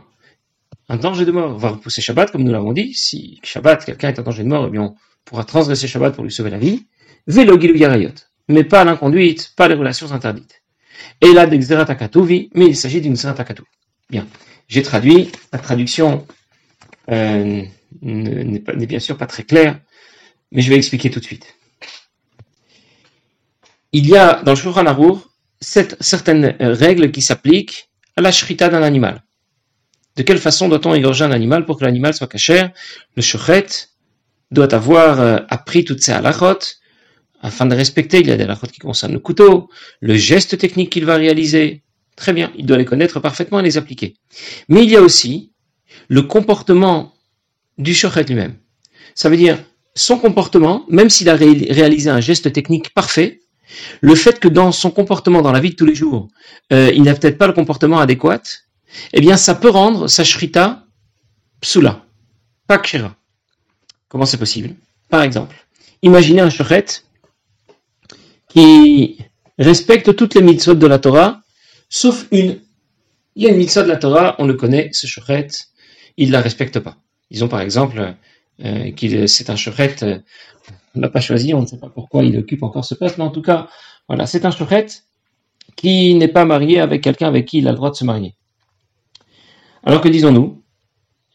un 0.89 0.97
danger 0.97 1.25
de 1.25 1.31
mort 1.31 1.57
va 1.57 1.69
repousser 1.69 2.01
Shabbat, 2.01 2.31
comme 2.31 2.43
nous 2.43 2.51
l'avons 2.51 2.73
dit. 2.73 2.93
Si 2.93 3.39
Shabbat, 3.43 3.85
quelqu'un 3.85 4.09
est 4.09 4.19
en 4.19 4.23
danger 4.23 4.43
de 4.43 4.49
mort, 4.49 4.65
eh 4.67 4.71
bien, 4.71 4.81
on 4.81 4.95
pourra 5.25 5.43
transgresser 5.43 5.87
Shabbat 5.87 6.15
pour 6.15 6.23
lui 6.23 6.31
sauver 6.31 6.49
la 6.49 6.57
vie. 6.57 6.87
Velo 7.27 7.59
Yarayot 7.59 8.13
mais 8.47 8.63
pas 8.63 8.83
l'inconduite, 8.83 9.53
pas 9.55 9.67
les 9.67 9.75
relations 9.75 10.11
interdites. 10.11 10.61
Et 11.21 11.33
là, 11.33 11.47
d'Exeratakatuvi, 11.47 12.49
mais 12.53 12.65
il 12.67 12.75
s'agit 12.75 13.01
d'une 13.01 13.15
Zeratakatu. 13.15 13.63
Bien. 14.09 14.27
J'ai 14.67 14.81
traduit, 14.81 15.31
la 15.51 15.59
traduction 15.59 16.25
euh, 17.09 17.63
n'est 18.01 18.85
bien 18.85 18.99
sûr 18.99 19.17
pas 19.17 19.25
très 19.25 19.43
claire, 19.43 19.79
mais 20.51 20.61
je 20.61 20.69
vais 20.69 20.75
expliquer 20.75 21.09
tout 21.09 21.19
de 21.19 21.25
suite. 21.25 21.55
Il 23.93 24.07
y 24.07 24.15
a 24.15 24.41
dans 24.43 24.51
le 24.51 24.57
Shulchan 24.57 24.85
Aruch 24.85 25.19
certaines 25.61 26.55
règles 26.59 27.11
qui 27.11 27.21
s'appliquent 27.21 27.89
à 28.15 28.21
la 28.21 28.31
shrita 28.31 28.69
d'un 28.69 28.83
animal. 28.83 29.23
De 30.17 30.23
quelle 30.23 30.39
façon 30.39 30.67
doit-on 30.67 30.93
égorger 30.93 31.23
un 31.23 31.31
animal 31.31 31.65
pour 31.65 31.77
que 31.77 31.85
l'animal 31.85 32.13
soit 32.13 32.27
cachère 32.27 32.71
Le 33.15 33.21
shochet 33.21 33.67
doit 34.51 34.73
avoir 34.73 35.21
euh, 35.21 35.37
appris 35.49 35.85
toutes 35.85 36.01
ces 36.01 36.11
halachot, 36.11 36.59
afin 37.41 37.65
de 37.65 37.75
respecter, 37.75 38.19
il 38.19 38.27
y 38.27 38.31
a 38.31 38.37
des 38.37 38.45
lachotes 38.45 38.71
qui 38.71 38.79
concernent 38.79 39.13
le 39.13 39.19
couteau, 39.19 39.69
le 39.99 40.15
geste 40.15 40.57
technique 40.57 40.91
qu'il 40.91 41.05
va 41.05 41.15
réaliser. 41.15 41.81
Très 42.15 42.33
bien, 42.33 42.51
il 42.57 42.65
doit 42.65 42.77
les 42.77 42.85
connaître 42.85 43.19
parfaitement 43.19 43.59
et 43.59 43.63
les 43.63 43.77
appliquer. 43.77 44.15
Mais 44.67 44.83
il 44.83 44.91
y 44.91 44.97
a 44.97 45.01
aussi 45.01 45.53
le 46.07 46.21
comportement 46.21 47.13
du 47.77 47.93
shochet 47.93 48.23
lui-même. 48.23 48.57
Ça 49.15 49.29
veut 49.29 49.37
dire 49.37 49.57
son 49.95 50.19
comportement, 50.19 50.85
même 50.89 51.09
s'il 51.09 51.29
a 51.29 51.35
réalisé 51.35 52.09
un 52.09 52.21
geste 52.21 52.51
technique 52.53 52.93
parfait, 52.93 53.41
le 54.01 54.15
fait 54.15 54.39
que 54.39 54.47
dans 54.47 54.71
son 54.71 54.91
comportement 54.91 55.41
dans 55.41 55.51
la 55.51 55.59
vie 55.59 55.71
de 55.71 55.75
tous 55.75 55.85
les 55.85 55.95
jours, 55.95 56.27
euh, 56.71 56.91
il 56.93 57.03
n'a 57.03 57.13
peut-être 57.13 57.37
pas 57.37 57.47
le 57.47 57.53
comportement 57.53 57.99
adéquat, 57.99 58.41
eh 59.13 59.21
bien 59.21 59.37
ça 59.37 59.55
peut 59.55 59.69
rendre 59.69 60.07
sa 60.07 60.23
shrita 60.23 60.85
psula, 61.61 62.05
pas 62.67 62.79
kshira. 62.79 63.15
Comment 64.07 64.25
c'est 64.25 64.37
possible? 64.37 64.75
Par 65.09 65.21
exemple, 65.21 65.55
imaginez 66.01 66.41
un 66.41 66.49
shochet 66.49 66.85
qui 68.49 69.17
respectent 69.57 70.15
toutes 70.15 70.35
les 70.35 70.41
mitzvot 70.41 70.73
de 70.73 70.87
la 70.87 70.99
Torah, 70.99 71.41
sauf 71.89 72.25
une. 72.31 72.59
Il 73.35 73.43
y 73.43 73.47
a 73.47 73.51
une 73.51 73.57
mitzvah 73.57 73.83
de 73.83 73.87
la 73.87 73.95
Torah, 73.95 74.35
on 74.39 74.45
le 74.45 74.55
connaît, 74.55 74.89
ce 74.91 75.07
shochet, 75.07 75.47
il 76.17 76.27
ne 76.27 76.33
la 76.33 76.41
respecte 76.41 76.79
pas. 76.79 76.97
Disons 77.29 77.47
par 77.47 77.61
exemple 77.61 78.15
euh, 78.63 79.27
c'est 79.27 79.49
un 79.49 79.55
shochet, 79.55 79.95
l'a 80.95 81.09
pas 81.09 81.21
choisi, 81.21 81.53
on 81.53 81.61
ne 81.61 81.65
sait 81.65 81.79
pas 81.79 81.89
pourquoi 81.89 82.23
il 82.23 82.37
occupe 82.37 82.63
encore 82.63 82.85
ce 82.85 82.95
poste, 82.95 83.17
mais 83.17 83.23
en 83.23 83.31
tout 83.31 83.41
cas, 83.41 83.67
voilà, 84.07 84.25
c'est 84.25 84.45
un 84.45 84.51
shochet 84.51 84.87
qui 85.75 86.15
n'est 86.15 86.27
pas 86.27 86.45
marié 86.45 86.79
avec 86.79 87.01
quelqu'un 87.01 87.27
avec 87.27 87.45
qui 87.45 87.59
il 87.59 87.67
a 87.67 87.71
le 87.71 87.77
droit 87.77 87.91
de 87.91 87.95
se 87.95 88.03
marier. 88.03 88.35
Alors 89.83 90.01
que 90.01 90.09
disons-nous 90.09 90.63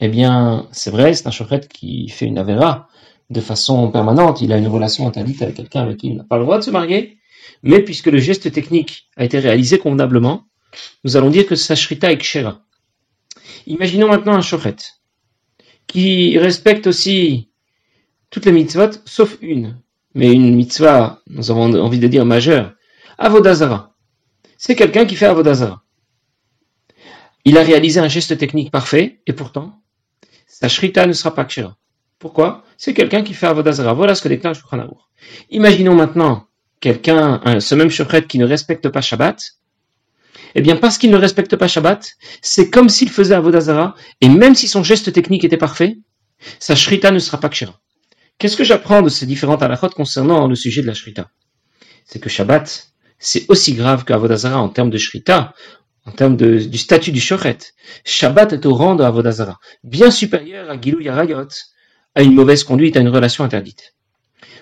Eh 0.00 0.08
bien, 0.08 0.68
c'est 0.72 0.90
vrai, 0.90 1.14
c'est 1.14 1.26
un 1.26 1.30
shochet 1.30 1.68
qui 1.68 2.08
fait 2.08 2.26
une 2.26 2.38
avéra, 2.38 2.88
de 3.30 3.40
façon 3.40 3.90
permanente, 3.90 4.40
il 4.40 4.52
a 4.52 4.58
une 4.58 4.68
relation 4.68 5.06
interdite 5.06 5.42
avec 5.42 5.56
quelqu'un 5.56 5.82
avec 5.82 5.96
qui 5.96 6.08
il 6.08 6.16
n'a 6.16 6.25
pas 6.25 6.38
le 6.38 6.44
droit 6.44 6.58
de 6.58 6.62
se 6.62 6.70
marier, 6.70 7.18
mais 7.62 7.82
puisque 7.82 8.06
le 8.06 8.18
geste 8.18 8.52
technique 8.52 9.08
a 9.16 9.25
été 9.25 9.38
réalisé 9.38 9.78
convenablement, 9.78 10.44
nous 11.04 11.16
allons 11.16 11.30
dire 11.30 11.46
que 11.46 11.56
sa 11.56 11.75
shrita 11.75 12.12
est 12.12 12.18
kshera. 12.18 12.60
Imaginons 13.66 14.08
maintenant 14.08 14.34
un 14.34 14.42
shochet 14.42 14.76
qui 15.86 16.38
respecte 16.38 16.86
aussi 16.86 17.50
toutes 18.30 18.47
les 18.47 18.52
mitzvot, 18.52 18.90
sauf 19.04 19.37
une, 19.40 19.78
mais 20.14 20.33
une 20.33 20.54
mitzvah, 20.54 21.23
nous 21.28 21.50
avons 21.50 21.73
envie 21.75 21.99
de 21.99 22.09
dire 22.09 22.25
majeure, 22.25 22.73
avodazara. 23.18 23.95
C'est 24.59 24.75
quelqu'un 24.75 25.04
qui 25.04 25.16
fait 25.16 25.26
avodazara. 25.26 25.83
Il 27.45 27.59
a 27.59 27.62
réalisé 27.62 28.00
un 28.00 28.09
geste 28.09 28.37
technique 28.38 28.73
parfait, 28.73 29.21
et 29.26 29.33
pourtant, 29.33 29.80
sa 30.47 30.68
shrita 30.68 31.06
ne 31.06 31.12
sera 31.12 31.35
pas 31.35 31.45
kshera. 31.45 31.76
Pourquoi? 32.18 32.64
C'est 32.78 32.95
quelqu'un 32.95 33.23
qui 33.23 33.35
fait 33.35 33.47
Avodazara. 33.47 33.92
Voilà 33.92 34.14
ce 34.14 34.23
que 34.23 34.28
déclare 34.28 34.54
Shulchan. 34.54 34.88
Imaginons 35.50 35.95
maintenant 35.95 36.47
quelqu'un, 36.80 37.40
ce 37.61 37.75
même 37.75 37.90
Shochet 37.90 38.26
qui 38.26 38.38
ne 38.38 38.47
respecte 38.47 38.88
pas 38.88 39.00
Shabbat. 39.00 39.38
Eh 40.54 40.62
bien, 40.62 40.76
parce 40.76 40.97
qu'il 40.97 41.11
ne 41.11 41.16
respecte 41.16 41.56
pas 41.56 41.68
Shabbat, 41.68 42.16
c'est 42.40 42.71
comme 42.71 42.88
s'il 42.88 43.11
faisait 43.11 43.35
Avodazara, 43.35 43.95
et 44.21 44.28
même 44.28 44.54
si 44.54 44.68
son 44.68 44.83
geste 44.83 45.12
technique 45.12 45.45
était 45.45 45.59
parfait, 45.59 45.99
sa 46.59 46.75
Shrita 46.75 47.11
ne 47.11 47.18
sera 47.18 47.38
pas 47.38 47.50
Kshira. 47.50 47.78
Qu'est-ce 48.38 48.56
que 48.56 48.64
j'apprends 48.64 49.00
de 49.00 49.08
ces 49.08 49.24
différentes 49.24 49.62
halachot 49.62 49.88
concernant 49.90 50.46
le 50.46 50.54
sujet 50.54 50.82
de 50.82 50.86
la 50.86 50.94
Shrita? 50.94 51.30
C'est 52.04 52.18
que 52.18 52.28
Shabbat, 52.28 52.88
c'est 53.18 53.46
aussi 53.48 53.72
grave 53.72 54.04
qu'Avodazara 54.04 54.58
en 54.58 54.68
termes 54.68 54.90
de 54.90 54.98
Shrita, 54.98 55.54
en 56.04 56.12
termes 56.12 56.36
du 56.36 56.78
statut 56.78 57.12
du 57.12 57.20
Shochet. 57.20 57.58
Shabbat 58.04 58.52
est 58.52 58.66
au 58.66 58.74
rang 58.74 58.94
de 58.94 59.04
Avodazara, 59.04 59.58
bien 59.82 60.10
supérieur 60.10 60.70
à 60.70 60.78
Gilou 60.80 61.00
Yarayot, 61.00 61.48
à 62.14 62.22
une 62.22 62.34
mauvaise 62.34 62.62
conduite, 62.62 62.96
à 62.96 63.00
une 63.00 63.08
relation 63.08 63.42
interdite. 63.42 63.94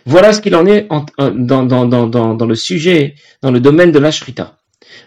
Voilà 0.06 0.32
ce 0.32 0.40
qu'il 0.40 0.54
en 0.54 0.66
est 0.66 0.86
dans, 1.18 2.46
le 2.46 2.54
sujet, 2.54 3.16
dans 3.42 3.50
le 3.50 3.60
domaine 3.60 3.90
de 3.90 3.98
l'ashrita. 3.98 4.58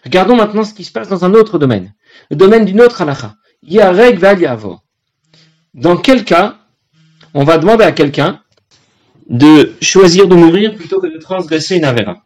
Regardons 0.03 0.35
maintenant 0.35 0.63
ce 0.63 0.73
qui 0.73 0.83
se 0.83 0.91
passe 0.91 1.07
dans 1.07 1.23
un 1.23 1.33
autre 1.33 1.57
domaine, 1.57 1.93
le 2.29 2.35
domaine 2.35 2.65
d'une 2.65 2.81
autre 2.81 3.01
halakha. 3.01 3.35
Yareg 3.63 4.21
yavo. 4.41 4.79
Dans 5.73 5.97
quel 5.97 6.25
cas 6.25 6.59
on 7.33 7.43
va 7.43 7.57
demander 7.57 7.83
à 7.83 7.91
quelqu'un 7.91 8.41
de 9.29 9.73
choisir 9.81 10.27
de 10.27 10.35
mourir 10.35 10.75
plutôt 10.75 10.99
que 11.01 11.07
de 11.07 11.17
transgresser 11.17 11.77
une 11.77 11.85
avera 11.85 12.23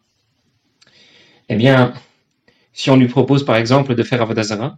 Eh 1.50 1.55
bien, 1.55 1.93
si 2.74 2.89
on 2.89 2.96
lui 2.96 3.08
propose 3.08 3.46
par 3.46 3.55
exemple 3.55 3.96
de 3.96 4.03
faire 4.03 4.22
avodazara, 4.22 4.77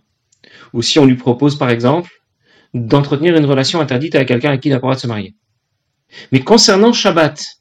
ou 0.73 0.81
si 0.81 0.99
on 0.99 1.05
lui 1.05 1.15
propose 1.15 1.57
par 1.57 1.69
exemple 1.69 2.11
d'entretenir 2.73 3.35
une 3.35 3.45
relation 3.45 3.81
interdite 3.81 4.15
avec 4.15 4.27
quelqu'un 4.29 4.49
avec 4.49 4.61
qui 4.61 4.69
il 4.69 4.71
n'a 4.71 4.79
pas 4.79 4.87
le 4.87 4.91
droit 4.91 4.95
de 4.95 5.01
se 5.01 5.07
marier. 5.07 5.35
Mais 6.31 6.39
concernant 6.39 6.93
Shabbat, 6.93 7.59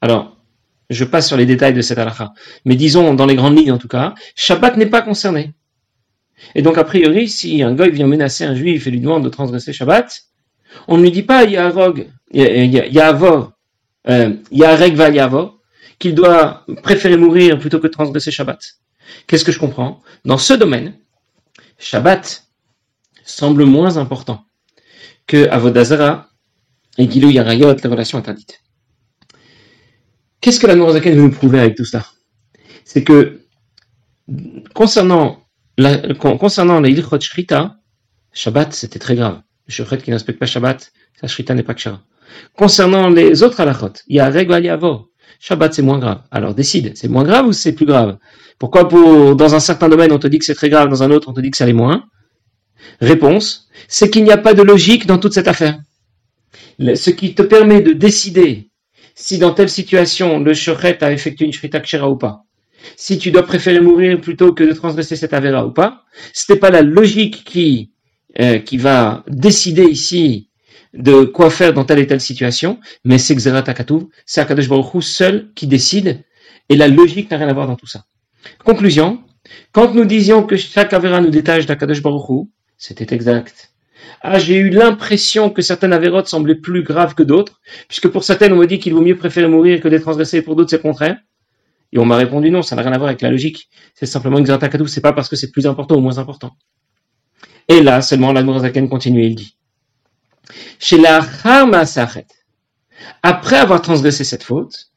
alors, 0.00 0.36
je 0.90 1.04
passe 1.04 1.28
sur 1.28 1.36
les 1.36 1.46
détails 1.46 1.74
de 1.74 1.80
cette 1.80 1.98
halakha, 1.98 2.32
mais 2.64 2.76
disons 2.76 3.14
dans 3.14 3.26
les 3.26 3.34
grandes 3.34 3.58
lignes 3.58 3.72
en 3.72 3.78
tout 3.78 3.88
cas, 3.88 4.14
Shabbat 4.36 4.76
n'est 4.76 4.86
pas 4.86 5.02
concerné. 5.02 5.52
Et 6.54 6.62
donc, 6.62 6.76
a 6.76 6.84
priori, 6.84 7.28
si 7.28 7.62
un 7.62 7.72
goy 7.74 7.90
vient 7.90 8.06
menacer 8.06 8.44
un 8.44 8.54
juif 8.54 8.86
et 8.86 8.90
lui 8.90 9.00
demande 9.00 9.24
de 9.24 9.28
transgresser 9.28 9.72
Shabbat, 9.72 10.22
on 10.88 10.96
ne 10.96 11.02
lui 11.02 11.10
dit 11.10 11.22
pas, 11.22 11.44
il 11.44 11.52
y 11.52 11.56
euh, 14.08 14.34
il 14.50 14.58
y 14.58 14.64
a 14.64 14.76
Regva 14.76 15.10
Yavor, 15.10 15.58
qu'il 15.98 16.14
doit 16.14 16.64
préférer 16.82 17.16
mourir 17.16 17.58
plutôt 17.58 17.78
que 17.78 17.86
transgresser 17.86 18.30
Shabbat. 18.30 18.60
Qu'est-ce 19.26 19.44
que 19.44 19.52
je 19.52 19.58
comprends? 19.58 20.02
Dans 20.24 20.38
ce 20.38 20.54
domaine, 20.54 20.94
Shabbat 21.78 22.46
semble 23.24 23.64
moins 23.64 23.96
important 23.96 24.44
que 25.26 25.48
Avodazara 25.48 26.28
et 26.98 27.10
Gilou 27.10 27.30
Yarayot, 27.30 27.74
les 27.74 27.88
relations 27.88 28.18
interdites. 28.18 28.60
Qu'est-ce 30.40 30.58
que 30.58 30.66
la 30.66 30.74
Nourazaken 30.74 31.14
veut 31.14 31.22
nous 31.22 31.30
prouver 31.30 31.60
avec 31.60 31.76
tout 31.76 31.84
cela? 31.84 32.04
C'est 32.84 33.04
que 33.04 33.42
concernant 34.74 35.44
la, 35.78 36.14
concernant 36.14 36.82
Shrita, 37.20 37.76
Shabbat 38.32 38.72
c'était 38.72 38.98
très 38.98 39.14
grave. 39.14 39.40
Le 39.66 39.72
Shochet 39.72 39.98
qui 39.98 40.10
n'inspecte 40.10 40.40
pas 40.40 40.46
Shabbat, 40.46 40.92
sa 41.20 41.28
Shrita 41.28 41.54
n'est 41.54 41.62
pas 41.62 41.74
Kshara. 41.74 42.02
Concernant 42.56 43.08
les 43.08 43.42
autres 43.42 43.60
halachot, 43.60 43.92
il 44.08 44.16
y 44.16 44.20
a 44.20 44.60
Yavo. 44.60 45.10
Shabbat 45.40 45.74
c'est 45.74 45.82
moins 45.82 45.98
grave. 45.98 46.20
Alors 46.30 46.54
décide, 46.54 46.92
c'est 46.96 47.08
moins 47.08 47.24
grave 47.24 47.46
ou 47.48 47.52
c'est 47.52 47.72
plus 47.72 47.86
grave? 47.86 48.18
Pourquoi 48.58 48.88
pour, 48.88 49.34
dans 49.34 49.54
un 49.54 49.60
certain 49.60 49.88
domaine 49.88 50.12
on 50.12 50.18
te 50.18 50.28
dit 50.28 50.38
que 50.38 50.44
c'est 50.44 50.54
très 50.54 50.68
grave, 50.68 50.88
dans 50.88 51.02
un 51.02 51.10
autre 51.10 51.28
on 51.28 51.32
te 51.32 51.40
dit 51.40 51.50
que 51.50 51.56
ça 51.56 51.66
l'est 51.66 51.72
moins? 51.72 52.04
Réponse, 53.00 53.68
c'est 53.88 54.08
qu'il 54.10 54.24
n'y 54.24 54.30
a 54.30 54.36
pas 54.36 54.54
de 54.54 54.62
logique 54.62 55.06
dans 55.06 55.18
toute 55.18 55.32
cette 55.32 55.48
affaire. 55.48 55.78
Ce 56.78 57.10
qui 57.10 57.34
te 57.34 57.42
permet 57.42 57.80
de 57.80 57.92
décider 57.92 58.70
si 59.14 59.38
dans 59.38 59.52
telle 59.52 59.68
situation 59.68 60.38
le 60.40 60.54
shochet 60.54 61.02
a 61.02 61.12
effectué 61.12 61.44
une 61.44 61.52
shrita 61.52 61.80
kshera 61.80 62.08
ou 62.08 62.16
pas, 62.16 62.44
si 62.96 63.18
tu 63.18 63.30
dois 63.30 63.42
préférer 63.42 63.80
mourir 63.80 64.20
plutôt 64.20 64.52
que 64.52 64.64
de 64.64 64.72
transgresser 64.72 65.16
cette 65.16 65.34
avera 65.34 65.66
ou 65.66 65.72
pas, 65.72 66.04
ce 66.32 66.52
n'est 66.52 66.58
pas 66.58 66.70
la 66.70 66.82
logique 66.82 67.44
qui, 67.44 67.92
euh, 68.40 68.58
qui 68.58 68.76
va 68.76 69.24
décider 69.28 69.84
ici 69.84 70.50
de 70.94 71.24
quoi 71.24 71.50
faire 71.50 71.72
dans 71.72 71.84
telle 71.84 71.98
et 71.98 72.06
telle 72.06 72.20
situation, 72.20 72.78
mais 73.04 73.18
c'est 73.18 73.34
Xerat 73.34 73.64
c'est 74.26 74.40
Akadosh 74.40 74.68
Baruch 74.68 75.02
seul 75.02 75.50
qui 75.54 75.66
décide, 75.66 76.24
et 76.68 76.76
la 76.76 76.88
logique 76.88 77.30
n'a 77.30 77.38
rien 77.38 77.48
à 77.48 77.52
voir 77.52 77.66
dans 77.66 77.76
tout 77.76 77.86
ça. 77.86 78.04
Conclusion, 78.64 79.22
quand 79.72 79.94
nous 79.94 80.04
disions 80.04 80.42
que 80.44 80.56
chaque 80.56 80.92
avera 80.92 81.20
nous 81.20 81.30
détache 81.30 81.66
d'Akadosh 81.66 82.02
Baruch 82.02 82.46
c'était 82.76 83.14
exact. 83.14 83.72
Ah, 84.22 84.38
j'ai 84.38 84.56
eu 84.56 84.70
l'impression 84.70 85.50
que 85.50 85.62
certaines 85.62 85.92
avérotes 85.92 86.28
semblaient 86.28 86.56
plus 86.56 86.82
graves 86.82 87.14
que 87.14 87.22
d'autres, 87.22 87.60
puisque 87.88 88.08
pour 88.08 88.24
certaines, 88.24 88.52
on 88.52 88.56
me 88.56 88.66
dit 88.66 88.78
qu'il 88.78 88.94
vaut 88.94 89.00
mieux 89.00 89.16
préférer 89.16 89.48
mourir 89.48 89.80
que 89.80 89.88
d'être 89.88 90.02
transgressé, 90.02 90.42
pour 90.42 90.56
d'autres, 90.56 90.70
c'est 90.70 90.80
contraire. 90.80 91.16
Et 91.92 91.98
on 91.98 92.04
m'a 92.04 92.16
répondu 92.16 92.50
non, 92.50 92.62
ça 92.62 92.74
n'a 92.74 92.82
rien 92.82 92.92
à 92.92 92.98
voir 92.98 93.08
avec 93.08 93.20
la 93.20 93.30
logique. 93.30 93.68
C'est 93.94 94.06
simplement 94.06 94.38
une 94.38 94.46
ce 94.46 94.86
c'est 94.86 95.00
pas 95.00 95.12
parce 95.12 95.28
que 95.28 95.36
c'est 95.36 95.50
plus 95.50 95.66
important 95.66 95.96
ou 95.96 96.00
moins 96.00 96.18
important. 96.18 96.52
Et 97.68 97.82
là, 97.82 98.02
seulement, 98.02 98.32
la 98.32 98.42
Zaken 98.60 98.88
continue, 98.88 99.26
il 99.26 99.34
dit. 99.34 99.56
Chez 100.78 100.98
la 100.98 101.20
après 103.22 103.56
avoir 103.56 103.82
transgressé 103.82 104.24
cette 104.24 104.42
faute, 104.42 104.90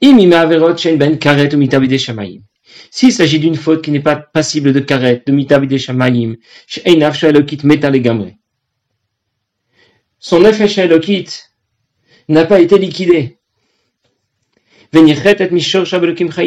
ben 0.00 1.18
s'il 2.90 3.12
s'agit 3.12 3.38
d'une 3.38 3.54
faute 3.54 3.82
qui 3.82 3.90
n'est 3.90 4.00
pas 4.00 4.16
passible 4.16 4.72
de 4.72 4.80
karet, 4.80 5.22
de 5.26 5.32
mitabide 5.32 5.76
shamayim, 5.76 6.36
son 10.20 10.44
effet 10.44 10.68
shalokit 10.68 11.28
n'a 12.28 12.44
pas 12.44 12.60
été 12.60 12.78
liquidé. 12.78 13.38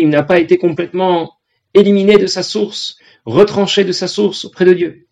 n'a 0.10 0.24
pas 0.24 0.40
été 0.40 0.58
complètement 0.58 1.32
éliminé 1.74 2.18
de 2.18 2.28
sa 2.28 2.44
source, 2.44 2.98
retranché 3.26 3.84
de 3.84 3.92
sa 3.92 4.08
source 4.08 4.46
auprès 4.46 4.66
de 4.66 4.74
Dieu. 4.74 5.08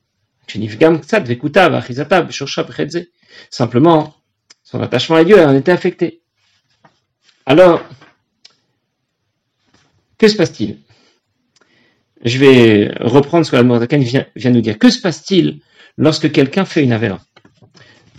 Simplement, 3.49 4.15
son 4.63 4.81
attachement 4.81 5.17
à 5.17 5.23
Dieu 5.23 5.43
en 5.43 5.55
était 5.55 5.71
affecté. 5.71 6.21
Alors, 7.45 7.83
que 10.17 10.27
se 10.27 10.35
passe-t-il? 10.35 10.79
Je 12.23 12.37
vais 12.37 12.91
reprendre 12.99 13.45
ce 13.45 13.51
que 13.51 13.55
l'Admorazakan 13.55 13.99
vient, 13.99 14.25
vient 14.35 14.51
nous 14.51 14.61
dire. 14.61 14.77
Que 14.77 14.89
se 14.89 15.01
passe-t-il 15.01 15.61
lorsque 15.97 16.31
quelqu'un 16.31 16.65
fait 16.65 16.83
une 16.83 16.91
avéra? 16.91 17.19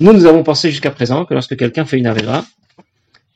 Nous, 0.00 0.12
nous 0.12 0.24
avons 0.24 0.42
pensé 0.42 0.70
jusqu'à 0.70 0.90
présent 0.90 1.26
que 1.26 1.34
lorsque 1.34 1.56
quelqu'un 1.56 1.84
fait 1.84 1.98
une 1.98 2.06
avéra, 2.06 2.44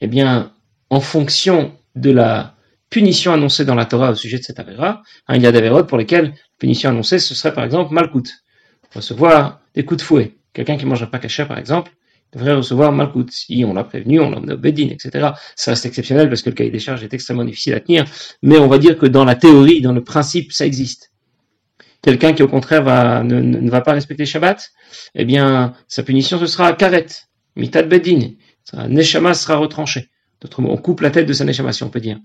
eh 0.01 0.07
bien, 0.07 0.53
en 0.89 1.01
fonction 1.01 1.77
de 1.95 2.11
la 2.11 2.55
punition 2.89 3.33
annoncée 3.33 3.65
dans 3.65 3.75
la 3.75 3.85
Torah 3.85 4.13
au 4.13 4.15
sujet 4.15 4.39
de 4.39 4.43
cette 4.43 4.59
avéra, 4.59 5.03
hein, 5.29 5.37
il 5.37 5.43
y 5.43 5.47
a 5.47 5.53
des 5.53 5.59
avérotes 5.59 5.89
pour 5.89 5.99
lesquelles 5.99 6.29
la 6.29 6.59
punition 6.59 6.91
annoncée, 6.91 7.19
ce 7.19 7.35
serait 7.35 7.53
par 7.53 7.65
exemple 7.65 7.93
malkout, 7.93 8.31
recevoir 8.95 9.61
des 9.75 9.85
coups 9.85 10.01
de 10.01 10.07
fouet. 10.07 10.35
Quelqu'un 10.55 10.77
qui 10.77 10.87
mange 10.87 11.05
pas 11.07 11.19
caché, 11.19 11.45
par 11.45 11.59
exemple, 11.59 11.93
devrait 12.33 12.55
recevoir 12.55 12.93
Malkout. 12.93 13.31
Si 13.31 13.65
on 13.67 13.75
l'a 13.75 13.85
prévenu, 13.85 14.21
on 14.21 14.31
l'a 14.31 14.39
emmené 14.39 14.55
au 14.55 14.59
Bedin, 14.59 14.89
etc. 14.89 15.31
Ça 15.57 15.73
reste 15.73 15.87
exceptionnel 15.87 16.29
parce 16.29 16.43
que 16.43 16.51
le 16.51 16.55
cahier 16.55 16.71
des 16.71 16.79
charges 16.79 17.03
est 17.03 17.13
extrêmement 17.13 17.45
difficile 17.45 17.75
à 17.75 17.81
tenir, 17.81 18.05
mais 18.43 18.59
on 18.59 18.69
va 18.69 18.79
dire 18.79 18.97
que 18.99 19.07
dans 19.07 19.25
la 19.25 19.35
théorie, 19.35 19.81
dans 19.81 19.93
le 19.93 20.03
principe, 20.03 20.53
ça 20.53 20.65
existe. 20.67 21.13
Quelqu'un 22.03 22.35
qui 22.35 22.43
au 22.43 22.49
contraire 22.49 22.85
ne, 23.25 23.71
va 23.71 23.81
pas 23.81 23.93
respecter 23.93 24.27
Shabbat, 24.27 24.73
eh 25.15 25.25
bien, 25.25 25.75
sa 25.89 26.03
punition 26.03 26.39
ce 26.39 26.47
sera 26.47 26.73
karet, 26.75 27.07
mitad 27.57 27.89
bedin, 27.89 28.33
neshama 28.89 29.35
sera 29.35 29.57
retranché. 29.57 30.11
D'autres 30.41 30.61
mots, 30.61 30.71
on 30.71 30.77
coupe 30.77 31.01
la 31.01 31.11
tête 31.11 31.27
de 31.27 31.33
sa 31.33 31.45
neshama, 31.45 31.73
si 31.73 31.83
on 31.83 31.89
peut 31.89 32.01
dire. 32.01 32.19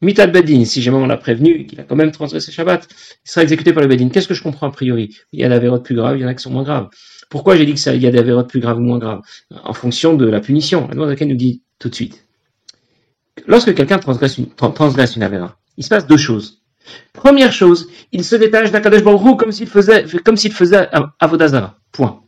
Mitad 0.00 0.32
bedin, 0.32 0.64
si 0.64 0.80
jamais 0.80 0.96
on 0.96 1.06
l'a 1.06 1.18
prévenu, 1.18 1.66
qu'il 1.66 1.78
a 1.78 1.82
quand 1.82 1.96
même 1.96 2.10
transgressé 2.10 2.52
Shabbat, 2.52 2.88
il 3.26 3.30
sera 3.30 3.42
exécuté 3.42 3.74
par 3.74 3.82
le 3.82 3.88
bedin. 3.88 4.08
Qu'est-ce 4.08 4.28
que 4.28 4.32
je 4.32 4.42
comprends 4.42 4.68
a 4.68 4.72
priori? 4.72 5.14
Il 5.32 5.40
y 5.40 5.44
a 5.44 5.58
des 5.58 5.70
plus 5.84 5.94
graves, 5.94 6.16
il 6.16 6.22
y 6.22 6.24
en 6.24 6.28
a 6.28 6.34
qui 6.34 6.42
sont 6.42 6.50
moins 6.50 6.62
graves. 6.62 6.88
Pourquoi 7.30 7.56
j'ai 7.56 7.64
dit 7.64 7.74
que 7.74 7.80
ça, 7.80 7.94
y 7.94 8.06
a 8.06 8.10
des 8.10 8.18
avérotes 8.18 8.50
plus 8.50 8.60
graves 8.60 8.78
ou 8.78 8.82
moins 8.82 8.98
graves? 8.98 9.22
En 9.62 9.72
fonction 9.72 10.14
de 10.14 10.26
la 10.26 10.40
punition. 10.40 10.88
La 10.88 10.94
loi 10.94 11.14
nous 11.14 11.36
dit 11.36 11.62
tout 11.78 11.88
de 11.88 11.94
suite. 11.94 12.26
Lorsque 13.46 13.72
quelqu'un 13.74 13.98
transgresse 13.98 14.36
une, 14.36 14.48
transgresse 14.50 15.16
avéra, 15.16 15.56
il 15.78 15.84
se 15.84 15.88
passe 15.88 16.06
deux 16.06 16.16
choses. 16.16 16.60
Première 17.12 17.52
chose, 17.52 17.88
il 18.10 18.24
se 18.24 18.34
détache 18.34 18.72
d'Akadosh 18.72 19.04
Baruch 19.04 19.38
comme 19.38 19.52
s'il 19.52 19.70
comme 20.24 20.36
s'il 20.36 20.52
faisait 20.52 20.88
Avodazara. 21.20 21.78
Point. 21.92 22.20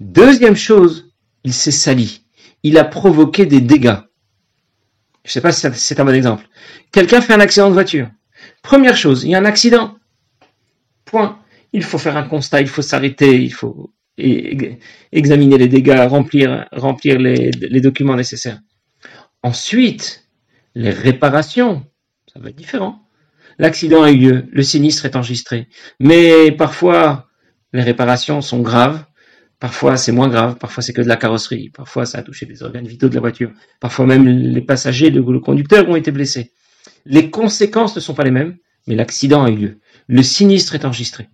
Deuxième 0.00 0.56
chose, 0.56 1.10
il 1.44 1.52
s'est 1.52 1.70
sali. 1.70 2.22
Il 2.62 2.78
a 2.78 2.84
provoqué 2.84 3.44
des 3.44 3.60
dégâts. 3.60 3.98
Je 5.24 5.30
ne 5.30 5.32
sais 5.32 5.40
pas 5.42 5.52
si 5.52 5.66
c'est 5.74 6.00
un 6.00 6.04
bon 6.06 6.14
exemple. 6.14 6.46
Quelqu'un 6.90 7.20
fait 7.20 7.34
un 7.34 7.40
accident 7.40 7.68
de 7.68 7.74
voiture. 7.74 8.08
Première 8.62 8.96
chose, 8.96 9.24
il 9.24 9.30
y 9.30 9.34
a 9.34 9.38
un 9.38 9.44
accident. 9.44 9.96
Point 11.04 11.38
il 11.74 11.82
faut 11.82 11.98
faire 11.98 12.16
un 12.16 12.22
constat, 12.22 12.60
il 12.60 12.68
faut 12.68 12.82
s'arrêter, 12.82 13.42
il 13.42 13.52
faut 13.52 13.92
examiner 14.16 15.58
les 15.58 15.66
dégâts, 15.66 16.06
remplir, 16.06 16.68
les, 17.18 17.80
documents 17.80 18.14
nécessaires. 18.14 18.60
Ensuite, 19.42 20.28
les 20.76 20.90
réparations, 20.90 21.84
ça 22.32 22.38
va 22.38 22.50
être 22.50 22.56
différent. 22.56 23.00
L'accident 23.58 24.04
a 24.04 24.12
eu 24.12 24.16
lieu, 24.16 24.46
le 24.52 24.62
sinistre 24.62 25.04
est 25.04 25.16
enregistré, 25.16 25.68
mais 25.98 26.52
parfois 26.52 27.28
les 27.72 27.82
réparations 27.82 28.40
sont 28.40 28.60
graves, 28.60 29.04
parfois 29.58 29.96
c'est 29.96 30.12
moins 30.12 30.28
grave, 30.28 30.56
parfois 30.58 30.82
c'est 30.82 30.92
que 30.92 31.02
de 31.02 31.08
la 31.08 31.16
carrosserie, 31.16 31.70
parfois 31.70 32.06
ça 32.06 32.18
a 32.18 32.22
touché 32.22 32.46
des 32.46 32.62
organes 32.62 32.86
vitaux 32.86 33.08
de 33.08 33.14
la 33.14 33.20
voiture, 33.20 33.50
parfois 33.80 34.06
même 34.06 34.26
les 34.26 34.62
passagers, 34.62 35.10
le, 35.10 35.20
le 35.20 35.40
conducteur 35.40 35.88
ont 35.88 35.96
été 35.96 36.12
blessés. 36.12 36.52
Les 37.04 37.30
conséquences 37.30 37.96
ne 37.96 38.00
sont 38.00 38.14
pas 38.14 38.24
les 38.24 38.30
mêmes, 38.30 38.56
mais 38.86 38.94
l'accident 38.94 39.44
a 39.44 39.50
eu 39.50 39.56
lieu. 39.56 39.80
Le 40.06 40.22
sinistre 40.22 40.74
est 40.74 40.84
enregistré. 40.84 41.28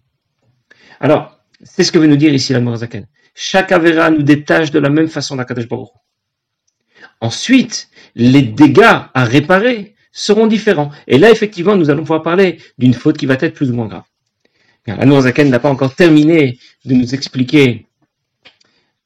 Alors, 1.00 1.40
c'est 1.62 1.84
ce 1.84 1.92
que 1.92 1.98
veut 1.98 2.06
nous 2.06 2.16
dire 2.16 2.32
ici 2.32 2.52
la 2.52 2.60
Morazaken. 2.60 3.06
Chaque 3.34 3.72
Avera 3.72 4.10
nous 4.10 4.22
détache 4.22 4.70
de 4.70 4.78
la 4.78 4.90
même 4.90 5.08
façon 5.08 5.36
d'Akadosh 5.36 5.68
Baruch. 5.68 5.88
Ensuite, 7.20 7.88
les 8.14 8.42
dégâts 8.42 8.82
à 9.14 9.24
réparer 9.24 9.94
seront 10.12 10.46
différents. 10.46 10.90
Et 11.06 11.18
là, 11.18 11.30
effectivement, 11.30 11.76
nous 11.76 11.90
allons 11.90 12.02
pouvoir 12.02 12.22
parler 12.22 12.58
d'une 12.78 12.94
faute 12.94 13.16
qui 13.16 13.26
va 13.26 13.34
être 13.34 13.54
plus 13.54 13.70
ou 13.70 13.74
moins 13.74 13.86
grave. 13.86 14.02
La 14.86 15.06
Morazaken 15.06 15.50
n'a 15.50 15.60
pas 15.60 15.70
encore 15.70 15.94
terminé 15.94 16.58
de 16.84 16.94
nous 16.94 17.14
expliquer 17.14 17.86